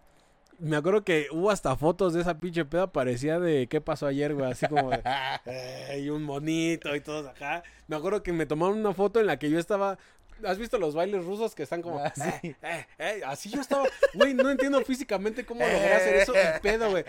[0.59, 2.91] Me acuerdo que hubo hasta fotos de esa pinche peda.
[2.91, 4.51] Parecía de qué pasó ayer, güey.
[4.51, 5.01] Así como de...
[5.45, 7.63] "Eh, y un monito y todos acá.
[7.87, 9.97] Me acuerdo que me tomaron una foto en la que yo estaba.
[10.45, 11.99] ¿Has visto los bailes rusos que están como...
[12.03, 12.23] Ah, sí.
[12.43, 13.83] "Eh, eh, eh", así yo estaba...
[14.13, 16.33] Güey, no entiendo físicamente cómo logré hacer eso.
[16.35, 17.03] El pedo, güey.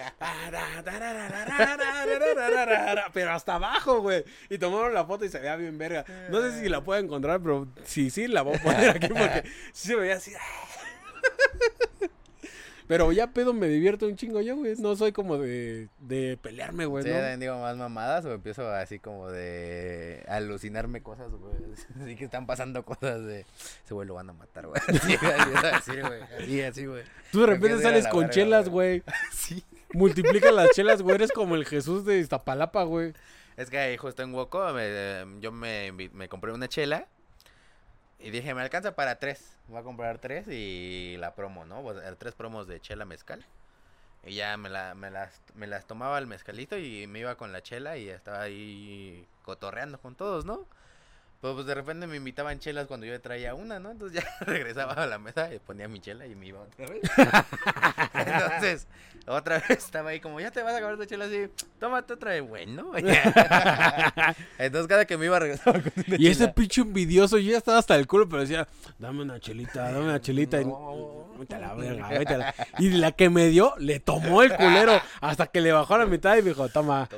[3.13, 4.25] Pero hasta abajo, güey.
[4.49, 6.05] Y tomaron la foto y se veía bien verga.
[6.29, 9.45] No sé si la puedo encontrar, pero sí, sí, la voy a poner aquí porque
[9.73, 10.33] sí se veía así.
[12.91, 14.75] Pero ya pedo me divierto un chingo yo, güey.
[14.79, 17.05] No soy como de, de pelearme, güey.
[17.05, 17.15] Sí, ¿no?
[17.19, 21.55] también digo más mamadas o empiezo así como de alucinarme cosas, güey.
[22.03, 23.47] Así que están pasando cosas de.
[23.85, 24.83] Ese güey lo van a matar, güey.
[24.89, 26.21] Así, así, güey.
[26.41, 27.05] Así, así, güey.
[27.31, 29.05] Tú de repente empiezo sales con chelas, güey.
[29.33, 29.63] Sí.
[29.93, 31.15] Multiplica las chelas, güey.
[31.15, 33.13] Eres como el Jesús de Iztapalapa, güey.
[33.57, 37.07] Es que ahí justo en Woco me- yo me, me compré una chela
[38.21, 39.57] y dije, me alcanza para tres.
[39.69, 41.83] Voy a comprar tres y la promo, ¿no?
[41.83, 43.45] Pues, eh, tres promos de chela mezcal.
[44.25, 47.53] Y ya me, la, me, las, me las tomaba el mezcalito y me iba con
[47.53, 50.67] la chela y estaba ahí cotorreando con todos, ¿no?
[51.41, 53.91] Pero pues de repente me invitaban chelas cuando yo traía una, ¿no?
[53.93, 57.01] Entonces ya regresaba a la mesa y ponía mi chela y me iba otra vez.
[58.15, 58.87] Entonces,
[59.27, 61.49] otra vez estaba ahí como, ya te vas a acabar tu chela así,
[61.79, 62.93] tómate otra vez, bueno.
[64.59, 67.79] Entonces cada que me iba regresaba con una Y ese pinche envidioso, yo ya estaba
[67.79, 70.61] hasta el culo, pero decía, dame una chelita, dame una chelita.
[70.61, 71.29] y- No.
[71.41, 74.55] Vete a la verga, vete a la- Y la que me dio, le tomó el
[74.55, 77.09] culero hasta que le bajó a la mitad y me dijo, toma.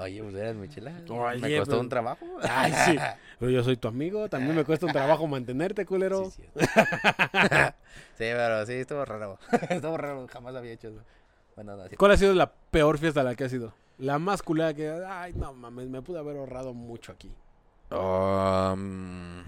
[0.00, 0.92] Oye, pues eras mi chela.
[1.08, 2.26] Oye, me costó pero- un trabajo.
[2.42, 2.96] Ay, sí.
[3.38, 6.30] Pero yo soy tu amigo, también me cuesta un trabajo mantenerte, culero.
[6.30, 6.60] Sí, cierto.
[8.16, 9.38] sí, pero sí, estuvo raro.
[9.68, 11.02] estuvo raro, jamás había hecho eso.
[11.54, 11.96] Bueno, no, sí.
[11.96, 13.74] ¿Cuál ha sido la peor fiesta a la que has ido?
[13.98, 17.30] La más culera que, ay, no mames, me pude haber ahorrado mucho aquí.
[17.90, 19.42] Um,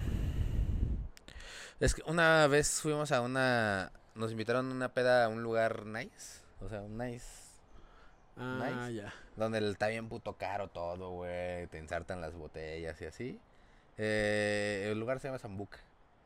[1.79, 3.91] es que una vez fuimos a una.
[4.15, 6.41] Nos invitaron a una peda a un lugar nice.
[6.61, 7.25] O sea, un nice.
[8.39, 8.93] Ah, Nice.
[9.01, 9.13] ya.
[9.35, 11.67] Donde el- está bien puto caro todo, güey.
[11.67, 13.39] Te ensartan las botellas y así.
[13.97, 15.77] Eh, el lugar se llama Zambuca.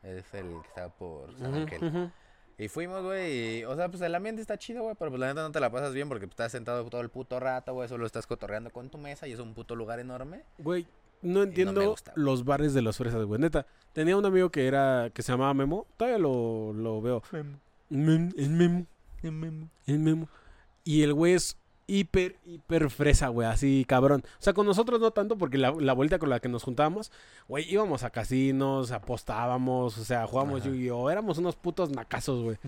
[0.02, 1.82] Es el que está por San Ángel.
[1.84, 2.10] ujú.
[2.56, 5.42] Y fuimos, güey, o sea, pues el ambiente está chido, güey, pero pues la neta
[5.42, 8.06] no te la pasas bien porque pues, estás sentado todo el puto rato, güey, solo
[8.06, 10.42] estás cotorreando con tu mesa y es un puto lugar enorme.
[10.58, 10.86] Güey,
[11.22, 12.12] no entiendo gusta.
[12.14, 13.40] los bares de las fresas, güey.
[13.40, 15.84] Neta, tenía un amigo que era, que se llamaba Memo.
[15.96, 17.22] Todavía lo, lo veo.
[17.90, 18.86] Mem- el Memo.
[19.86, 20.28] El Memo.
[20.84, 24.22] Y el güey es hiper, hiper fresa, güey, así cabrón.
[24.24, 27.12] O sea, con nosotros no tanto, porque la, la vuelta con la que nos juntábamos,
[27.48, 30.64] güey, íbamos a casinos, apostábamos, o sea, jugábamos.
[30.64, 31.10] Yu-Gi-Oh!
[31.10, 32.56] Éramos unos putos nacazos, güey.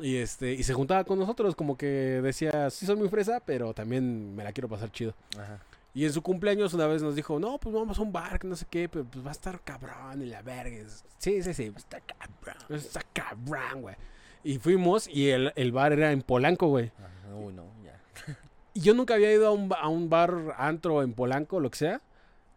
[0.00, 3.74] Y este, y se juntaba con nosotros, como que decía, sí soy muy fresa, pero
[3.74, 5.12] también me la quiero pasar chido.
[5.36, 5.58] Ajá.
[5.92, 8.46] Y en su cumpleaños una vez nos dijo, no, pues vamos a un bar, que
[8.46, 10.76] no sé qué, pero pues va a estar cabrón y la verga.
[11.18, 12.56] Sí, sí, sí, está cabrón.
[12.68, 13.96] Está cabrón, güey.
[14.44, 16.92] Y fuimos y el, el bar era en Polanco, güey.
[16.98, 17.34] Ajá.
[17.34, 18.00] Uy, no, ya.
[18.78, 21.78] Y yo nunca había ido a un, a un bar antro en Polanco, lo que
[21.78, 22.00] sea.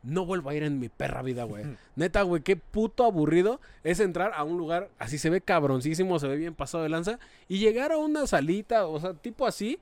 [0.03, 1.65] No vuelvo a ir en mi perra vida, güey.
[1.95, 6.27] Neta, güey, qué puto aburrido es entrar a un lugar así se ve cabroncísimo, se
[6.27, 9.79] ve bien pasado de lanza y llegar a una salita, o sea, tipo así.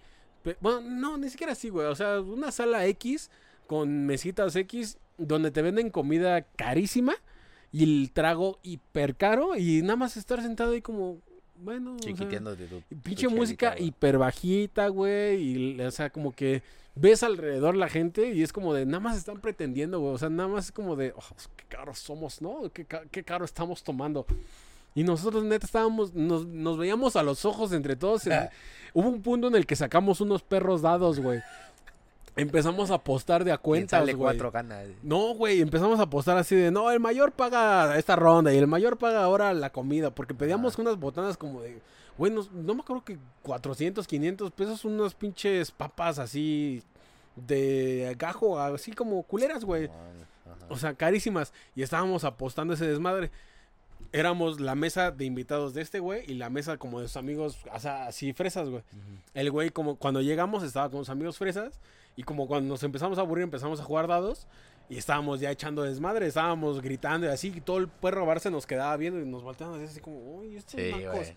[0.62, 1.88] Bueno, no, ni siquiera así, güey.
[1.88, 3.30] O sea, una sala X
[3.67, 7.15] con mesitas X donde te venden comida carísima
[7.73, 11.19] y el trago hiper caro y nada más estar sentado ahí como,
[11.60, 12.82] bueno, Chiquiteando de tu.
[13.04, 15.41] pinche tu música chelita, hiper bajita, güey.
[15.76, 16.62] Y, o sea, como que
[16.95, 20.13] ves alrededor la gente y es como de, nada más están pretendiendo, güey.
[20.13, 22.69] O sea, nada más es como de, oh, pues, qué caros somos, ¿no?
[22.74, 24.26] Qué, qué caro estamos tomando.
[24.95, 28.26] Y nosotros, neta, estábamos, nos, nos veíamos a los ojos entre todos.
[28.28, 28.50] en-
[28.93, 31.39] hubo un punto en el que sacamos unos perros dados, güey.
[32.41, 34.23] Empezamos a apostar de a cuentas, sale güey.
[34.38, 34.88] cuatro ganas.
[35.04, 38.67] No, güey, empezamos a apostar así de, no, el mayor paga esta ronda y el
[38.67, 41.82] mayor paga ahora la comida, porque pedíamos unas botanas como de,
[42.17, 46.84] güey, nos- no, me acuerdo que 400, 500 pesos, unas pinches papas así
[47.36, 49.89] de gajo, así como culeras, güey.
[50.69, 51.54] O sea, carísimas.
[51.75, 53.32] Y estábamos apostando ese desmadre.
[54.12, 57.60] Éramos la mesa de invitados de este güey y la mesa como de sus amigos,
[57.72, 58.82] o sea, así fresas, güey.
[59.36, 61.80] El güey, como cuando llegamos, estaba con sus amigos fresas.
[62.15, 64.48] Y como cuando nos empezamos a aburrir, empezamos a jugar dados.
[64.89, 67.54] Y estábamos ya echando desmadre, estábamos gritando y así.
[67.56, 70.56] Y todo el perro bar se nos quedaba viendo y nos volteamos así como, uy,
[70.58, 71.15] estos Sí, nacos".
[71.15, 71.34] güey.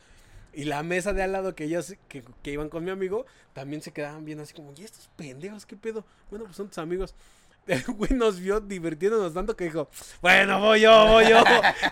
[0.55, 3.81] Y la mesa de al lado que ellos que, que iban con mi amigo también
[3.81, 6.05] se quedaban viendo así como, ¿y estos pendejos qué pedo?
[6.31, 7.15] Bueno, pues son tus amigos.
[7.67, 9.89] El güey nos vio divirtiéndonos tanto que dijo,
[10.21, 11.43] bueno, voy yo, voy yo.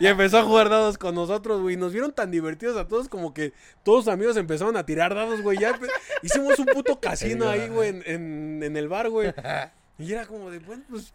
[0.00, 1.76] y empezó a jugar dados con nosotros, güey.
[1.76, 3.52] Nos vieron tan divertidos a todos como que
[3.84, 5.58] todos los amigos empezaron a tirar dados, güey.
[5.58, 5.78] Ya
[6.22, 9.32] hicimos un puto casino ahí, güey, en, en- en el bar, güey.
[9.98, 11.12] Y era como de, bueno, pues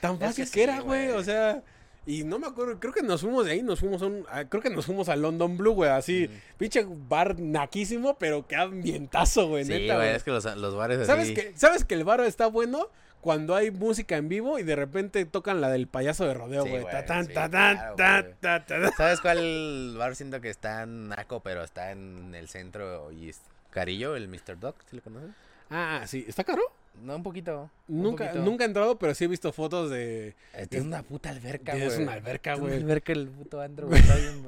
[0.00, 1.08] tan Es que fácil que, sí, era, güey.
[1.10, 1.62] O sea,
[2.06, 4.46] y no me acuerdo, creo que nos fuimos de ahí, nos fuimos a un, a-
[4.46, 6.56] creo que nos fuimos a London Blue, güey, así, Mm.
[6.56, 10.16] pinche bar naquísimo, pero que ambientazo, güey, Sí, neta, güey, güey.
[10.16, 11.34] es que los, los bares ¿Sabes así.
[11.34, 12.88] que, ¿Sabes que el bar está bueno?
[13.20, 16.82] Cuando hay música en vivo y de repente tocan la del payaso de rodeo, güey.
[16.82, 18.90] güey, güey.
[18.96, 23.40] ¿Sabes cuál bar siento que está en naco, pero está en el centro y es
[23.70, 24.58] Carillo, el Mr.
[24.58, 25.30] Doc, ¿sí lo conoces?
[25.70, 26.62] Ah, sí, ¿está caro?
[27.02, 27.70] No, un poquito.
[27.86, 28.44] un Nunca, poquito.
[28.44, 30.34] nunca he entrado, pero sí he visto fotos de...
[30.68, 31.86] Tiene una puta alberca, güey.
[31.86, 32.82] Es una alberca, Tiene una güey.
[32.82, 34.02] alberca el puto antro, güey.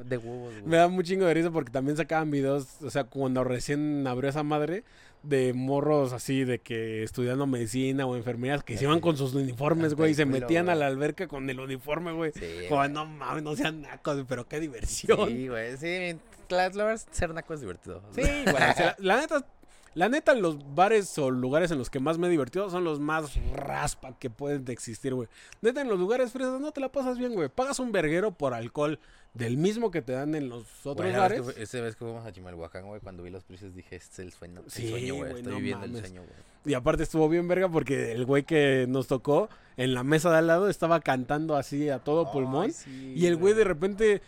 [0.05, 0.73] De huevos, Me güey.
[0.79, 4.43] da un chingo de risa porque también sacaban videos, o sea, cuando recién abrió esa
[4.43, 4.83] madre,
[5.23, 9.95] de morros así, de que estudiando medicina o enfermeras, que se iban con sus uniformes,
[9.95, 12.33] güey, y se culo, metían a la alberca con el uniforme, güey.
[12.33, 12.91] Sí, güey.
[12.91, 15.29] no mames, no sean nacos, pero qué diversión.
[15.29, 15.77] Sí, güey.
[15.77, 18.03] Sí, la, la verdad, ser naco es divertido.
[18.15, 18.57] Sí, güey.
[18.99, 19.47] la neta,
[19.95, 23.01] la neta, los bares o lugares en los que más me he divertido son los
[23.01, 25.29] más raspa que pueden de existir, güey.
[25.63, 27.49] Neta, en los lugares fresas no te la pasas bien, güey.
[27.49, 28.99] Pagas un verguero por alcohol
[29.35, 31.41] del mismo que te dan en los otros vez bares.
[31.43, 34.19] que esa vez que fuimos a Chimalhuacán, güey, cuando vi los precios dije, este es
[34.21, 35.31] el sueño, el Sí, sueño, güey.
[35.31, 36.33] güey, Estoy no viviendo el sueño, güey.
[36.67, 40.39] Y aparte estuvo bien verga porque el güey que nos tocó en la mesa de
[40.39, 42.73] al lado estaba cantando así a todo pulmón.
[42.73, 44.21] Sí, Y el güey de repente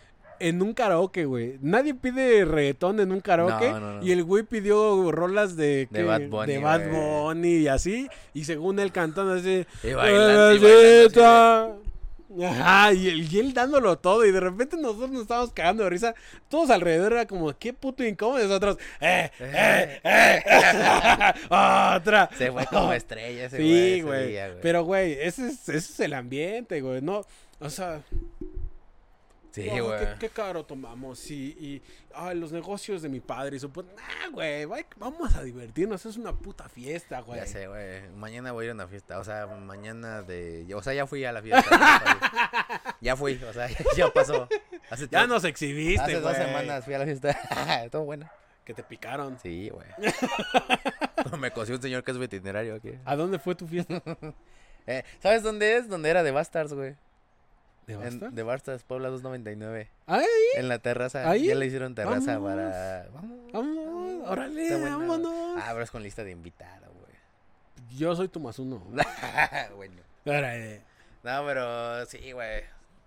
[0.47, 1.57] en un karaoke, güey.
[1.61, 3.69] Nadie pide reggaetón en un karaoke.
[3.71, 4.05] No, no, no.
[4.05, 5.87] Y el güey pidió rolas de.
[5.91, 7.01] Bad Bunny, de Bad güey.
[7.01, 8.07] Bunny y así.
[8.33, 9.65] Y según él cantando así.
[9.83, 11.83] Y bailando, y bailando así de-
[12.41, 14.25] Ajá, y él, y él dándolo todo.
[14.25, 16.15] Y de repente nosotros nos estábamos cagando de risa.
[16.49, 18.41] Todos alrededor era como, qué puto incómodo.
[18.41, 20.43] Nosotros, eh, eh, eh.
[21.45, 22.29] Otra.
[22.37, 23.93] Se fue como estrella ese güey.
[23.95, 24.37] Sí, güey.
[24.61, 27.01] Pero, güey, ese es, ese es el ambiente, güey.
[27.01, 27.23] No,
[27.59, 28.01] o sea,
[29.53, 29.99] Sí, güey.
[29.99, 31.29] qué, qué caro tomamos.
[31.29, 31.81] Y, y
[32.15, 33.57] ay, los negocios de mi padre.
[33.57, 33.93] Y su puta.
[33.93, 34.65] Nah, güey,
[34.97, 36.03] vamos a divertirnos.
[36.07, 37.39] Es una puta fiesta, güey.
[37.39, 38.09] Ya sé, güey.
[38.15, 39.19] Mañana voy a ir a una fiesta.
[39.19, 40.67] O sea, mañana de.
[40.73, 41.63] O sea, ya fui a la fiesta.
[43.01, 43.39] ya fui.
[43.47, 44.49] o sea, ya pasó.
[44.89, 47.29] Hace Ya nos exhibiste, Hace dos semanas fui a la fiesta.
[47.85, 48.27] Estuvo bueno.
[48.65, 49.37] Que te picaron.
[49.39, 49.85] Sí, güey.
[51.39, 52.93] Me cosió un señor que es veterinario aquí.
[53.05, 54.01] ¿A dónde fue tu fiesta?
[54.87, 55.87] Eh, ¿Sabes dónde es?
[55.87, 56.95] Donde era de Bastards, güey.
[57.87, 58.29] ¿De En- basta?
[58.29, 59.89] De Bastards, Puebla 299.
[60.07, 60.25] Ay,
[60.55, 61.29] En la terraza.
[61.29, 61.47] ¿Ahí?
[61.47, 62.49] Ya le hicieron terraza Vamos.
[62.51, 63.07] para.
[63.13, 63.51] Vamos.
[63.51, 65.59] vamos, órale, vámonos.
[65.61, 67.13] Ah, pero es con lista de invitado, güey.
[67.97, 68.81] Yo soy tu más uno.
[69.75, 70.01] bueno.
[70.25, 70.81] Órale.
[71.23, 72.63] No, pero sí, güey.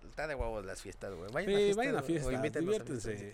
[0.09, 1.31] Está de huevos las fiestas, güey.
[1.31, 1.77] Vayan Sí, a fiestas.
[1.77, 3.33] vayan a fiestas, quieren.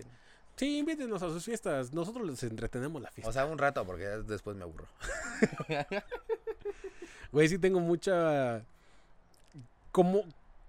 [0.56, 1.94] Sí, invítenos a sus fiestas.
[1.94, 3.30] Nosotros les entretenemos la fiesta.
[3.30, 4.88] O sea, un rato, porque después me aburro.
[7.32, 8.62] Güey, sí tengo mucha.
[9.92, 10.24] ¿Cómo,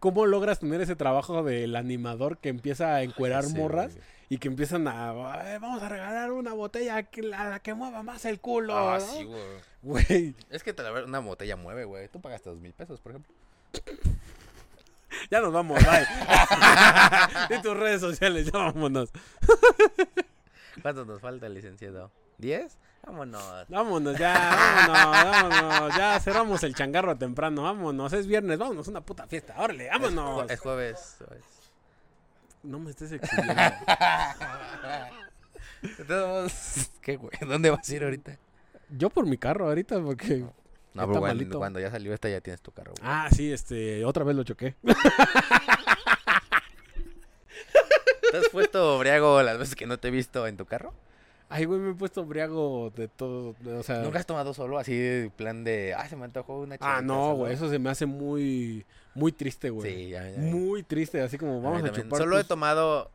[0.04, 4.04] ¿Cómo logras tener ese trabajo del animador que empieza a encuerar Sí, morras güey.
[4.28, 5.12] y que empiezan a.
[5.32, 8.76] "Ay, vamos a regalar una botella que la, que mueva más el culo.
[8.76, 9.40] Ah, ¿no?" sí, güey.
[9.82, 12.08] Güey, Es que te la verdad, una botella mueve, güey.
[12.08, 13.32] Tú pagaste dos mil pesos, por ejemplo.
[15.30, 16.06] ya nos vamos, bye.
[17.58, 19.10] y tus redes sociales, ya vámonos.
[20.82, 22.10] ¿Cuánto nos falta, licenciado?
[22.36, 22.76] ¿Diez?
[23.06, 23.66] Vámonos.
[23.68, 24.34] Vámonos ya,
[24.88, 25.96] vámonos, vámonos.
[25.96, 28.12] Ya cerramos el changarro temprano, vámonos.
[28.12, 29.54] Es viernes, vámonos, una puta fiesta.
[29.58, 30.50] Órale, vámonos.
[30.50, 31.16] Es jueves.
[31.18, 31.44] jueves.
[32.62, 33.10] No me estés
[36.08, 37.32] todos modos, ¿Qué, güey?
[37.46, 38.38] ¿Dónde vas a ir ahorita?
[38.88, 40.46] Yo por mi carro ahorita, porque.
[40.94, 43.06] No, pero cuando, cuando ya salió esta ya tienes tu carro, güey.
[43.06, 44.76] Ah, sí, este, otra vez lo choqué.
[48.30, 50.94] ¿Te has puesto briago las veces que no te he visto en tu carro?
[51.56, 53.54] Ay, güey, me he puesto briago de todo.
[53.78, 54.02] O sea.
[54.02, 57.02] ¿Nunca has tomado solo así de plan de, ah, se me antojó una Ah, chelita
[57.02, 57.36] no, solo"?
[57.36, 58.84] güey, eso se me hace muy,
[59.14, 59.92] muy triste, güey.
[59.94, 60.38] Sí, ya, ya.
[60.38, 62.04] Muy triste, así como A vamos a, también.
[62.06, 62.18] chupar.
[62.20, 63.10] Solo he tomado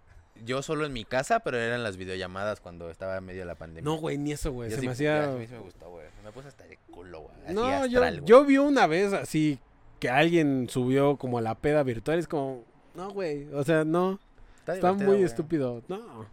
[0.45, 3.55] yo solo en mi casa, pero eran las videollamadas cuando estaba en medio de la
[3.55, 3.83] pandemia.
[3.83, 4.69] No, güey, ni eso, güey.
[4.71, 5.23] Se sí- me ya, hacía.
[5.25, 6.05] A mí sí me gustó, güey.
[6.23, 7.53] Me puse hasta de culo, güey.
[7.53, 9.59] No, yo, yo vi una vez así
[9.99, 12.19] que alguien subió como a la peda virtual.
[12.19, 12.63] Es como,
[12.95, 13.47] no, güey.
[13.53, 14.17] O sea, no.
[14.65, 15.23] Está muy güey.
[15.23, 15.81] estúpido.
[15.89, 16.25] No.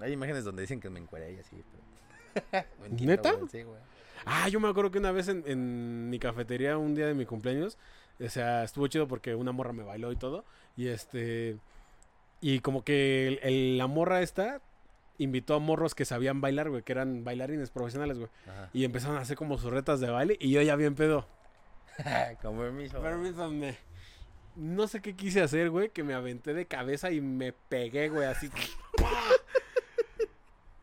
[0.00, 1.56] Hay imágenes donde dicen que me encueré y así.
[2.42, 2.64] Pero...
[2.82, 3.32] Mentira, ¿Neta?
[3.32, 3.80] güey, Sí, güey.
[4.24, 7.24] Ah, yo me acuerdo que una vez en, en mi cafetería, un día de mi
[7.24, 7.78] cumpleaños,
[8.20, 10.44] o sea, estuvo chido porque una morra me bailó y todo.
[10.76, 11.56] Y este.
[12.40, 14.60] Y como que el- el- la morra esta
[15.18, 18.30] invitó a morros que sabían bailar, güey, que eran bailarines profesionales, güey.
[18.48, 18.70] Ajá.
[18.72, 21.26] Y empezaron a hacer como sus retas de baile y yo ya bien pedo.
[22.42, 23.00] Con permiso.
[23.00, 23.76] Permítame.
[24.56, 28.26] No sé qué quise hacer, güey, que me aventé de cabeza y me pegué, güey,
[28.26, 28.50] así.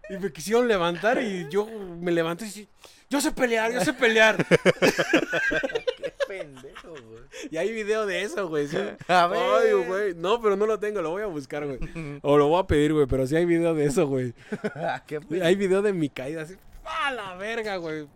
[0.09, 2.67] y me quisieron levantar y yo me levanté y dije,
[3.09, 4.43] yo sé pelear, yo sé pelear.
[4.47, 7.23] Qué pendejo, güey.
[7.51, 8.67] y hay video de eso, güey.
[8.67, 8.77] sí.
[9.07, 9.39] A ver.
[9.41, 10.13] Ay, güey.
[10.15, 11.79] No, pero no lo tengo, lo voy a buscar, güey.
[12.21, 14.33] O lo voy a pedir, güey, pero sí hay video de eso, güey.
[15.07, 16.55] Qué Hay video de mi caída así.
[16.83, 18.07] ¡A la verga, güey!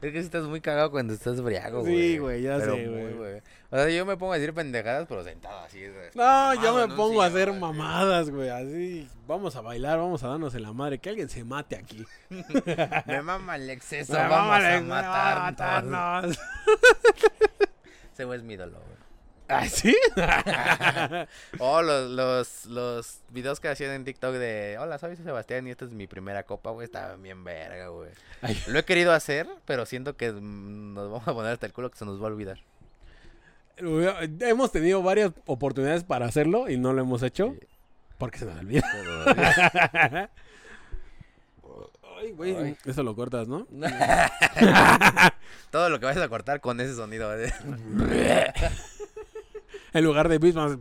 [0.00, 1.94] Es que si estás muy cagado cuando estás briago, güey.
[2.12, 3.42] Sí, güey, ya Pero sé, güey.
[3.70, 5.84] O sea, yo me pongo a decir pendejadas, pero sentado así.
[6.14, 8.48] No, yo me pongo a hacer mamadas, güey.
[8.48, 10.98] Así, vamos a bailar, vamos a darnos en la madre.
[10.98, 12.06] Que alguien se mate aquí.
[13.06, 15.42] Me mama el exceso, No, vamos a vámonos, matarnos.
[15.42, 16.38] matarnos.
[18.14, 18.98] Ese güey es mi ídolo, güey.
[19.50, 19.94] ¿Ah, sí?
[21.58, 25.84] Oh, los, los, los videos que hacían en TikTok de Hola, soy Sebastián y esta
[25.84, 26.86] es mi primera copa, güey.
[26.86, 28.10] Estaban bien verga, güey.
[28.66, 31.98] Lo he querido hacer, pero siento que nos vamos a poner hasta el culo que
[31.98, 32.58] se nos va a olvidar.
[33.80, 37.54] Hemos tenido varias oportunidades para hacerlo y no lo hemos hecho.
[38.18, 38.82] Porque se nos olvida.
[38.92, 40.28] Pero-
[42.20, 42.56] Ay, güey.
[42.56, 42.76] Ay.
[42.84, 43.64] Eso lo cortas, ¿no?
[45.70, 47.32] Todo lo que vayas a cortar con ese sonido.
[47.38, 47.52] ¿eh?
[49.94, 50.76] En lugar de mismas.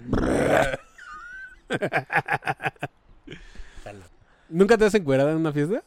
[4.49, 5.83] ¿Nunca te has encuerado en una fiesta?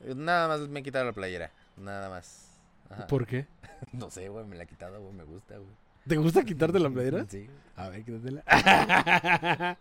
[0.00, 1.50] Nada más me he quitado la playera.
[1.76, 2.48] Nada más.
[2.90, 3.06] Ajá.
[3.06, 3.46] ¿Por qué?
[3.92, 5.68] No sé, güey, me la he quitado, güey, me gusta, güey.
[6.10, 7.24] ¿Te gusta quitarte la playera?
[7.28, 7.48] Sí.
[7.76, 8.42] A ver, quítatela.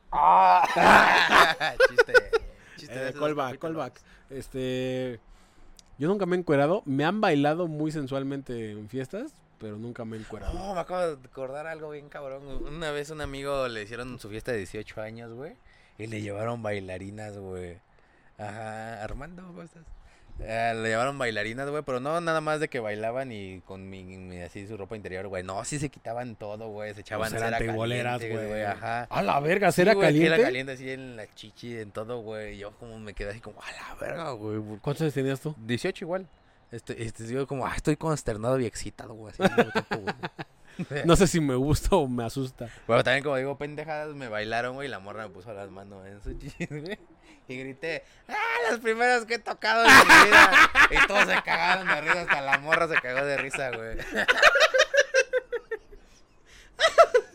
[1.89, 2.13] chiste.
[2.77, 3.99] Chiste de Eh, callback, callback.
[4.29, 5.19] Este.
[5.97, 6.83] Yo nunca me he encuerado.
[6.85, 10.53] Me han bailado muy sensualmente en fiestas, pero nunca me he encuerado.
[10.53, 12.43] No, me acabo de acordar algo bien cabrón.
[12.63, 15.53] Una vez un amigo le hicieron su fiesta de 18 años, güey.
[15.97, 17.79] Y le llevaron bailarinas, güey.
[18.37, 19.83] Ajá, Armando, ¿cómo estás?
[20.41, 24.03] Eh, le llevaron bailarinas, güey, pero no nada más de que bailaban y con mi,
[24.03, 25.43] mi- así su ropa interior, güey.
[25.43, 26.93] No, sí se quitaban todo, güey.
[26.93, 28.63] Se echaban Pues eran cera teiboleras, caliente, güey.
[28.63, 29.03] Ajá.
[29.09, 30.35] A la verga, Sí, ¿será güey, que caliente?
[30.35, 32.57] Era caliente así en la chichi, en todo, güey.
[32.57, 34.59] Yo como me quedé así como, a la verga, güey.
[34.81, 35.55] ¿Cuántos años tenías tú?
[35.59, 36.25] 18 igual.
[36.71, 39.33] Este, este, yo como, ah, estoy consternado y excitado, güey.
[39.33, 40.15] Así al mismo tiempo, güey.
[41.03, 42.69] No sé si me gusta o me asusta.
[42.87, 46.07] Bueno, también como digo, pendejadas, me bailaron, güey, y la morra me puso las manos
[46.07, 46.29] en su
[46.69, 46.97] güey.
[47.49, 48.33] Y grité, ¡ah,
[48.69, 50.51] las primeras que he tocado en mi vida!
[50.91, 53.97] Y todos se cagaron de risa, hasta la morra se cagó de risa, güey.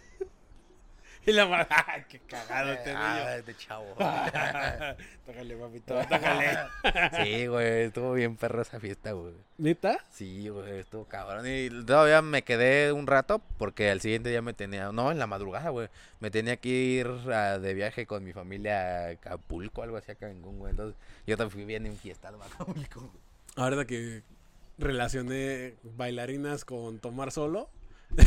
[1.27, 3.29] Y la madre, ¡ay, qué cagado este Ah, niño!
[3.39, 3.87] este chavo.
[5.27, 6.59] tócale, papito, tócale.
[7.25, 9.33] Sí, güey, estuvo bien perro esa fiesta, güey.
[9.57, 9.99] ¿Neta?
[10.11, 11.47] Sí, güey, estuvo cabrón.
[11.47, 15.27] Y todavía me quedé un rato porque al siguiente día me tenía, no, en la
[15.27, 15.89] madrugada, güey,
[16.21, 20.15] me tenía que ir ah, de viaje con mi familia a Acapulco, algo así a
[20.17, 20.73] Cancún, güey.
[20.73, 20.97] Entonces
[21.27, 23.25] yo también fui bien enfiestado a Acapulco, güey.
[23.57, 24.23] Ahora que
[24.79, 27.71] relacioné bailarinas con tomar solo.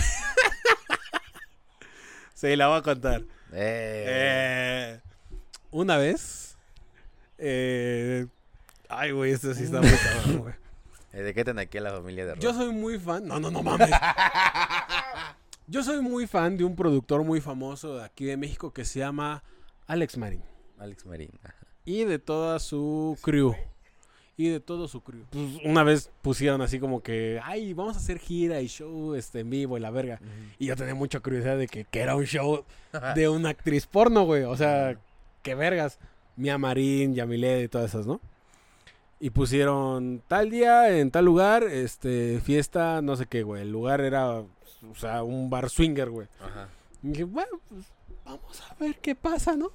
[2.37, 3.21] Sí, la voy a contar.
[3.51, 4.05] Eh.
[4.07, 5.01] Eh,
[5.71, 6.55] una vez.
[7.39, 8.27] eh,
[8.89, 10.53] ay, güey, esto sí está muy cabrón, güey.
[11.13, 12.59] Eh, ¿De qué ten aquí a la familia de Yo Ron?
[12.59, 13.25] soy muy fan.
[13.27, 13.89] No, no, no mames.
[15.67, 18.99] Yo soy muy fan de un productor muy famoso de aquí de México que se
[18.99, 19.43] llama
[19.87, 20.43] Alex Marín.
[20.77, 21.31] Alex Marín.
[21.43, 21.55] ajá.
[21.85, 23.55] Y de toda su crew.
[24.39, 25.25] Y de todo su crew.
[25.31, 29.39] Pues una vez pusieron así como que, ay, vamos a hacer gira y show este,
[29.39, 30.19] en vivo y la verga.
[30.59, 32.63] Y yo tenía mucha curiosidad de que, que era un show
[33.15, 34.43] de una actriz porno, güey.
[34.43, 34.95] O sea,
[35.41, 35.97] qué vergas.
[36.35, 38.21] Mia Marín, Yamile y todas esas, ¿no?
[39.19, 43.63] Y pusieron tal día, en tal lugar, este, fiesta, no sé qué, güey.
[43.63, 44.47] El lugar era, o
[44.95, 46.27] sea, un bar swinger, güey.
[46.39, 46.69] Ajá.
[47.01, 47.85] Y dije, bueno, pues
[48.23, 49.71] vamos a ver qué pasa, ¿no?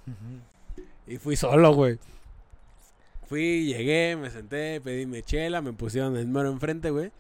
[1.09, 1.99] Y fui solo, güey.
[3.33, 7.13] Fui, llegué, me senté, pedí mi chela, me pusieron el mero enfrente, güey.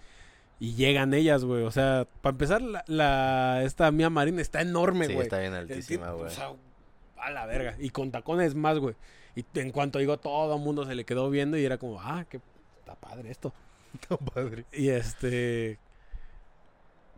[0.60, 1.62] Y llegan ellas, güey.
[1.62, 5.24] O sea, para empezar, la, la- esta Mia Marín está enorme, Sí, güey.
[5.24, 6.26] está bien altísima, güey.
[6.26, 6.52] o sea,
[7.16, 7.76] a la verga.
[7.78, 8.94] Y con tacones más, güey.
[9.34, 12.26] Y en cuanto llegó, todo el mundo se le quedó viendo y era como, ah,
[12.28, 12.40] qué
[12.80, 13.54] está padre esto.
[14.34, 14.66] padre.
[14.70, 15.78] Y este.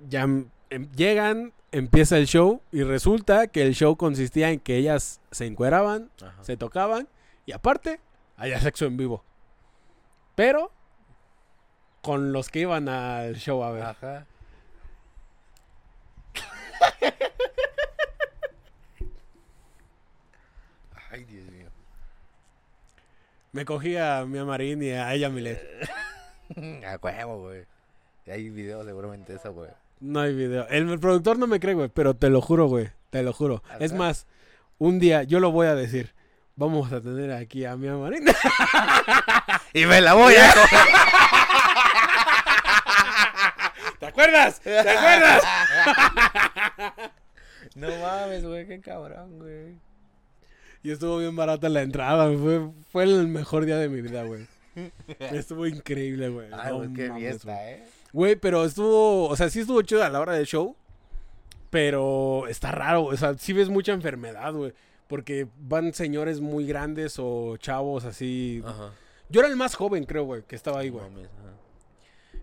[0.08, 4.76] Ya em- em- llegan, empieza el show y resulta que el show consistía en que
[4.76, 6.44] ellas se encueraban, Ajá.
[6.44, 7.08] se tocaban
[7.44, 7.98] y aparte,
[8.36, 9.24] había sexo en vivo.
[10.34, 10.70] Pero
[12.02, 13.82] con los que iban al show a ver.
[13.82, 14.26] Ajá.
[21.10, 21.68] Ay, Dios mío.
[23.52, 25.62] Me cogí a mi Marín y a ella Milet.
[26.86, 27.64] A huevo, güey.
[28.26, 29.70] Hay videos seguramente de eso, güey.
[30.00, 30.68] No hay video.
[30.68, 32.90] El, el productor no me cree, güey, pero te lo juro, güey.
[33.10, 33.62] Te lo juro.
[33.80, 34.26] Es más,
[34.78, 36.14] un día yo lo voy a decir.
[36.56, 38.26] Vamos a tener aquí a mi Marín.
[39.72, 40.78] Y me la voy a coger.
[43.98, 44.60] ¿Te acuerdas?
[44.60, 45.42] ¿Te acuerdas?
[47.76, 49.74] No mames, güey, qué cabrón, güey.
[50.84, 52.26] Y estuvo bien barata la entrada.
[52.38, 54.46] Fue, fue el mejor día de mi vida, güey.
[55.18, 56.50] Estuvo increíble, güey.
[56.52, 57.66] Ay, No qué mames, fiesta, güey.
[57.72, 57.84] eh.
[58.12, 60.76] Güey, pero estuvo, o sea, sí estuvo chido a la hora del show,
[61.70, 64.72] pero está raro, o sea, sí ves mucha enfermedad, güey,
[65.08, 68.62] porque van señores muy grandes o chavos así.
[68.64, 68.92] Ajá.
[69.28, 71.04] Yo era el más joven, creo, güey, que estaba ahí, güey.
[71.04, 71.28] Mames.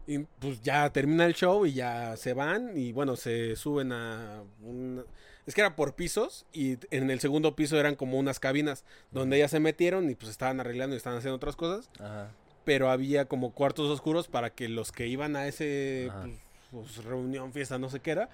[0.07, 4.43] Y pues ya termina el show y ya se van y bueno, se suben a
[4.61, 5.05] un...
[5.45, 9.37] Es que era por pisos y en el segundo piso eran como unas cabinas donde
[9.39, 11.89] ya se metieron y pues estaban arreglando y estaban haciendo otras cosas.
[11.99, 12.31] Ajá.
[12.63, 16.37] pero había como cuartos oscuros para que los que iban a ese pues,
[16.71, 18.29] pues, reunión, fiesta, no sé qué era,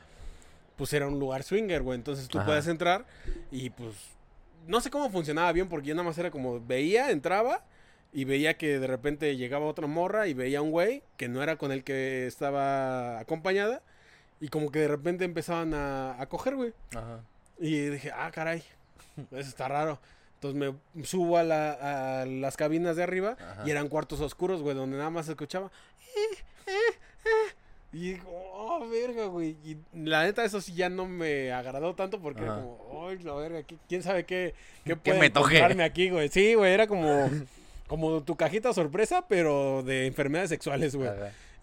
[0.77, 1.97] pues era un lugar swinger, güey.
[1.97, 2.47] Entonces tú Ajá.
[2.47, 3.05] puedes entrar
[3.51, 3.95] y pues
[4.67, 7.63] no sé cómo funcionaba bien porque yo nada más era como veía, entraba
[8.13, 11.57] y veía que de repente llegaba otra morra y veía un güey que no era
[11.57, 13.81] con el que estaba acompañada
[14.39, 16.73] y como que de repente empezaban a, a coger, güey.
[16.95, 17.21] Ajá.
[17.59, 18.63] Y dije, ah, caray,
[19.31, 19.99] eso está raro.
[20.35, 23.63] Entonces me subo a, la- a las cabinas de arriba Ajá.
[23.65, 25.71] y eran cuartos oscuros, güey, donde nada más se escuchaba.
[26.15, 26.35] "Eh,
[26.67, 26.71] eh,
[27.25, 27.53] eh".
[27.93, 29.57] Y digo, oh, verga, güey.
[29.63, 32.61] Y la neta, eso sí ya no me agradó tanto porque era Ajá.
[32.61, 32.75] como,
[33.15, 34.53] la verga, ¿qui- ¿quién sabe qué,
[34.85, 35.55] qué puede me toque.
[35.55, 36.29] encontrarme aquí, güey?
[36.29, 37.29] Sí, güey, era como,
[37.87, 41.09] como tu cajita sorpresa, pero de enfermedades sexuales, güey.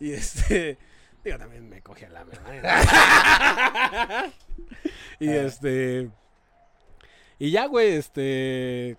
[0.01, 0.79] Y este.
[1.25, 2.55] Digo, también me cogí a la verdad.
[5.21, 6.11] y este.
[7.39, 8.97] Y ya, güey, este.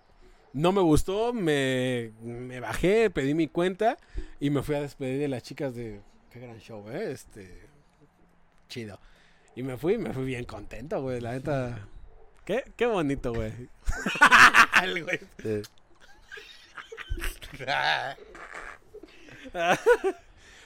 [0.53, 3.97] No me gustó, me, me bajé, pedí mi cuenta
[4.39, 5.99] y me fui a despedir de las chicas de.
[6.31, 7.11] Qué gran show, ¿eh?
[7.11, 7.61] Este.
[8.69, 8.99] Chido.
[9.55, 11.87] Y me fui, me fui bien contento, güey, la neta.
[12.45, 13.51] Qué, qué bonito, güey.
[14.83, 15.19] El güey.
[15.41, 15.61] Sí.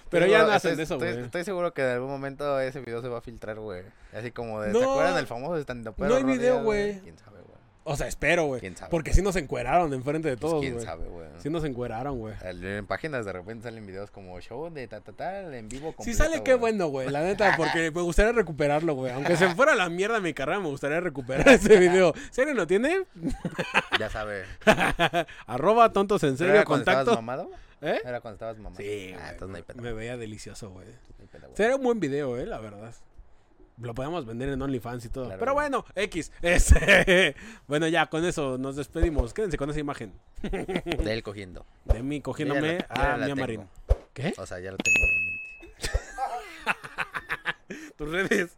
[0.09, 1.25] Pero ya no hacen estoy- eso, estoy, güey.
[1.25, 3.83] Estoy seguro que en algún momento ese video se va a filtrar, güey.
[4.13, 4.73] Así como de.
[4.73, 4.79] No.
[4.79, 6.99] ¿Se acuerdan del famoso stand No hay video, güey.
[6.99, 7.48] ¿Quién sabe, güey?
[7.91, 8.61] O sea, espero, güey.
[8.61, 9.15] ¿Quién sabe, Porque güey?
[9.15, 10.85] sí nos encueraron enfrente de Pues, todos, quién güey.
[10.85, 11.27] sabe, güey.
[11.39, 12.35] Sí nos encueraron, güey.
[12.43, 15.89] En páginas de repente salen videos como show de ta ta tal en vivo.
[15.91, 17.09] Si completo, sale, qué bueno, güey.
[17.09, 19.11] La neta, porque me gustaría recuperarlo, güey.
[19.13, 22.13] Aunque se fuera la mierda mi carrera, me gustaría recuperar ese video.
[22.31, 23.05] Si alguien lo tiene,
[23.99, 24.43] Ya sabe.
[25.47, 27.21] arroba tontos en ¿Pero serio, era cuando estabas contacto.
[27.21, 27.49] mamado?
[27.81, 28.01] ¿Eh?
[28.05, 28.75] Era cuando estabas mamado.
[28.77, 29.81] Sí, Ah, no hay pedo.
[29.81, 30.87] me veía delicioso, güey.
[30.87, 31.55] no.
[31.55, 32.93] Sería un buen video, eh, la verdad.
[33.79, 35.25] Lo podemos vender en OnlyFans y todo.
[35.25, 36.31] Claro, Pero bueno, X.
[36.41, 37.35] Este,
[37.67, 39.33] bueno, ya, con eso nos despedimos.
[39.33, 41.65] Quédense con esa imagen De él cogiendo.
[41.85, 43.39] de mí ya cogiéndome la- yo ya a Mia tengo.
[43.39, 43.61] Marín.
[44.13, 44.33] ¿Qué?
[44.37, 45.13] O sea, ya lo tengo en
[47.77, 47.89] mente.
[47.97, 48.57] Tus redes.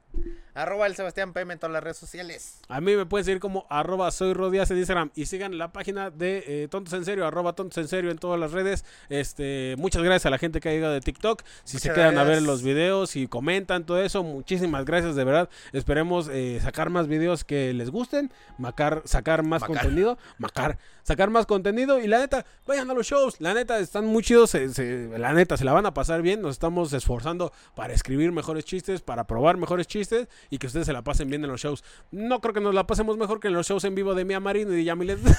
[0.53, 2.59] Arroba el Sebastián PM en todas las redes sociales.
[2.67, 6.09] A mí me pueden seguir como arroba soy Rodíaz en Instagram y sigan la página
[6.09, 8.83] de eh, Tontos en Serio, arroba Tontos en Serio en todas las redes.
[9.09, 11.43] Este, muchas gracias a la gente que ha llegado de TikTok.
[11.63, 15.49] Si se quedan a ver los videos y comentan todo eso, muchísimas gracias de verdad.
[15.73, 19.77] Esperemos eh, sacar más videos que les gusten, macar, sacar más Macar.
[19.77, 23.39] contenido, macar, sacar más contenido y la neta, vayan a los shows.
[23.39, 26.41] La neta, están muy chidos, se- se- la neta, se la van a pasar bien.
[26.41, 30.93] Nos estamos esforzando para escribir mejores chistes, para probar mejores chistes y que ustedes se
[30.93, 31.83] la pasen bien en los shows.
[32.11, 34.39] No creo que nos la pasemos mejor que en los shows en vivo de Mia
[34.39, 35.19] Marino y de Yamilet.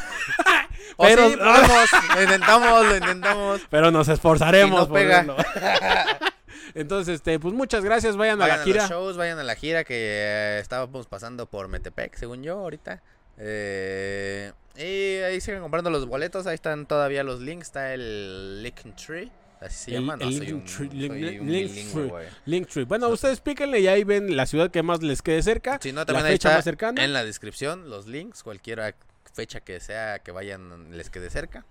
[0.97, 3.61] O Pero- sí, podemos, lo intentamos, lo intentamos.
[3.71, 5.25] Pero nos esforzaremos Y pega.
[6.75, 8.81] Entonces, este, pues muchas gracias, vayan, Vayan a la a gira.
[8.83, 13.03] los shows, vayan a la gira que eh, estábamos pasando por Metepec, según yo, ahorita.
[13.39, 19.31] Eh, y ahí siguen comprando los boletos, ahí están todavía los links, está el Linktree,
[19.63, 22.07] así se El- llama, no el soy un, Linktree, soy link- un link- bilingüe, Linktree.
[22.09, 22.27] güey.
[22.47, 22.85] Linktree.
[22.85, 25.79] Bueno, ustedes píquenle y ahí ven la ciudad que más les quede cerca.
[25.83, 27.05] Si no, la también ahí fecha más cercana.
[27.05, 28.95] en la descripción los links, cualquier
[29.33, 31.65] fecha que sea que vayan les quede cerca.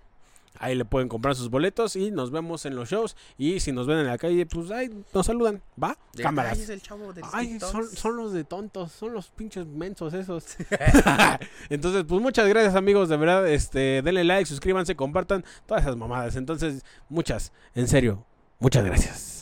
[0.58, 3.16] Ahí le pueden comprar sus boletos y nos vemos en los shows.
[3.38, 5.60] Y si nos ven en la calle, pues ahí nos saludan.
[5.82, 5.96] ¿Va?
[6.14, 6.52] De- Cámaras.
[6.58, 10.12] Ay, es el chavo del Ay, son, son los de tontos, son los pinches mensos
[10.14, 10.56] esos.
[11.70, 16.36] Entonces, pues muchas gracias amigos, de verdad, este, denle like, suscríbanse, compartan todas esas mamadas.
[16.36, 18.24] Entonces, muchas, en serio,
[18.58, 19.41] muchas gracias.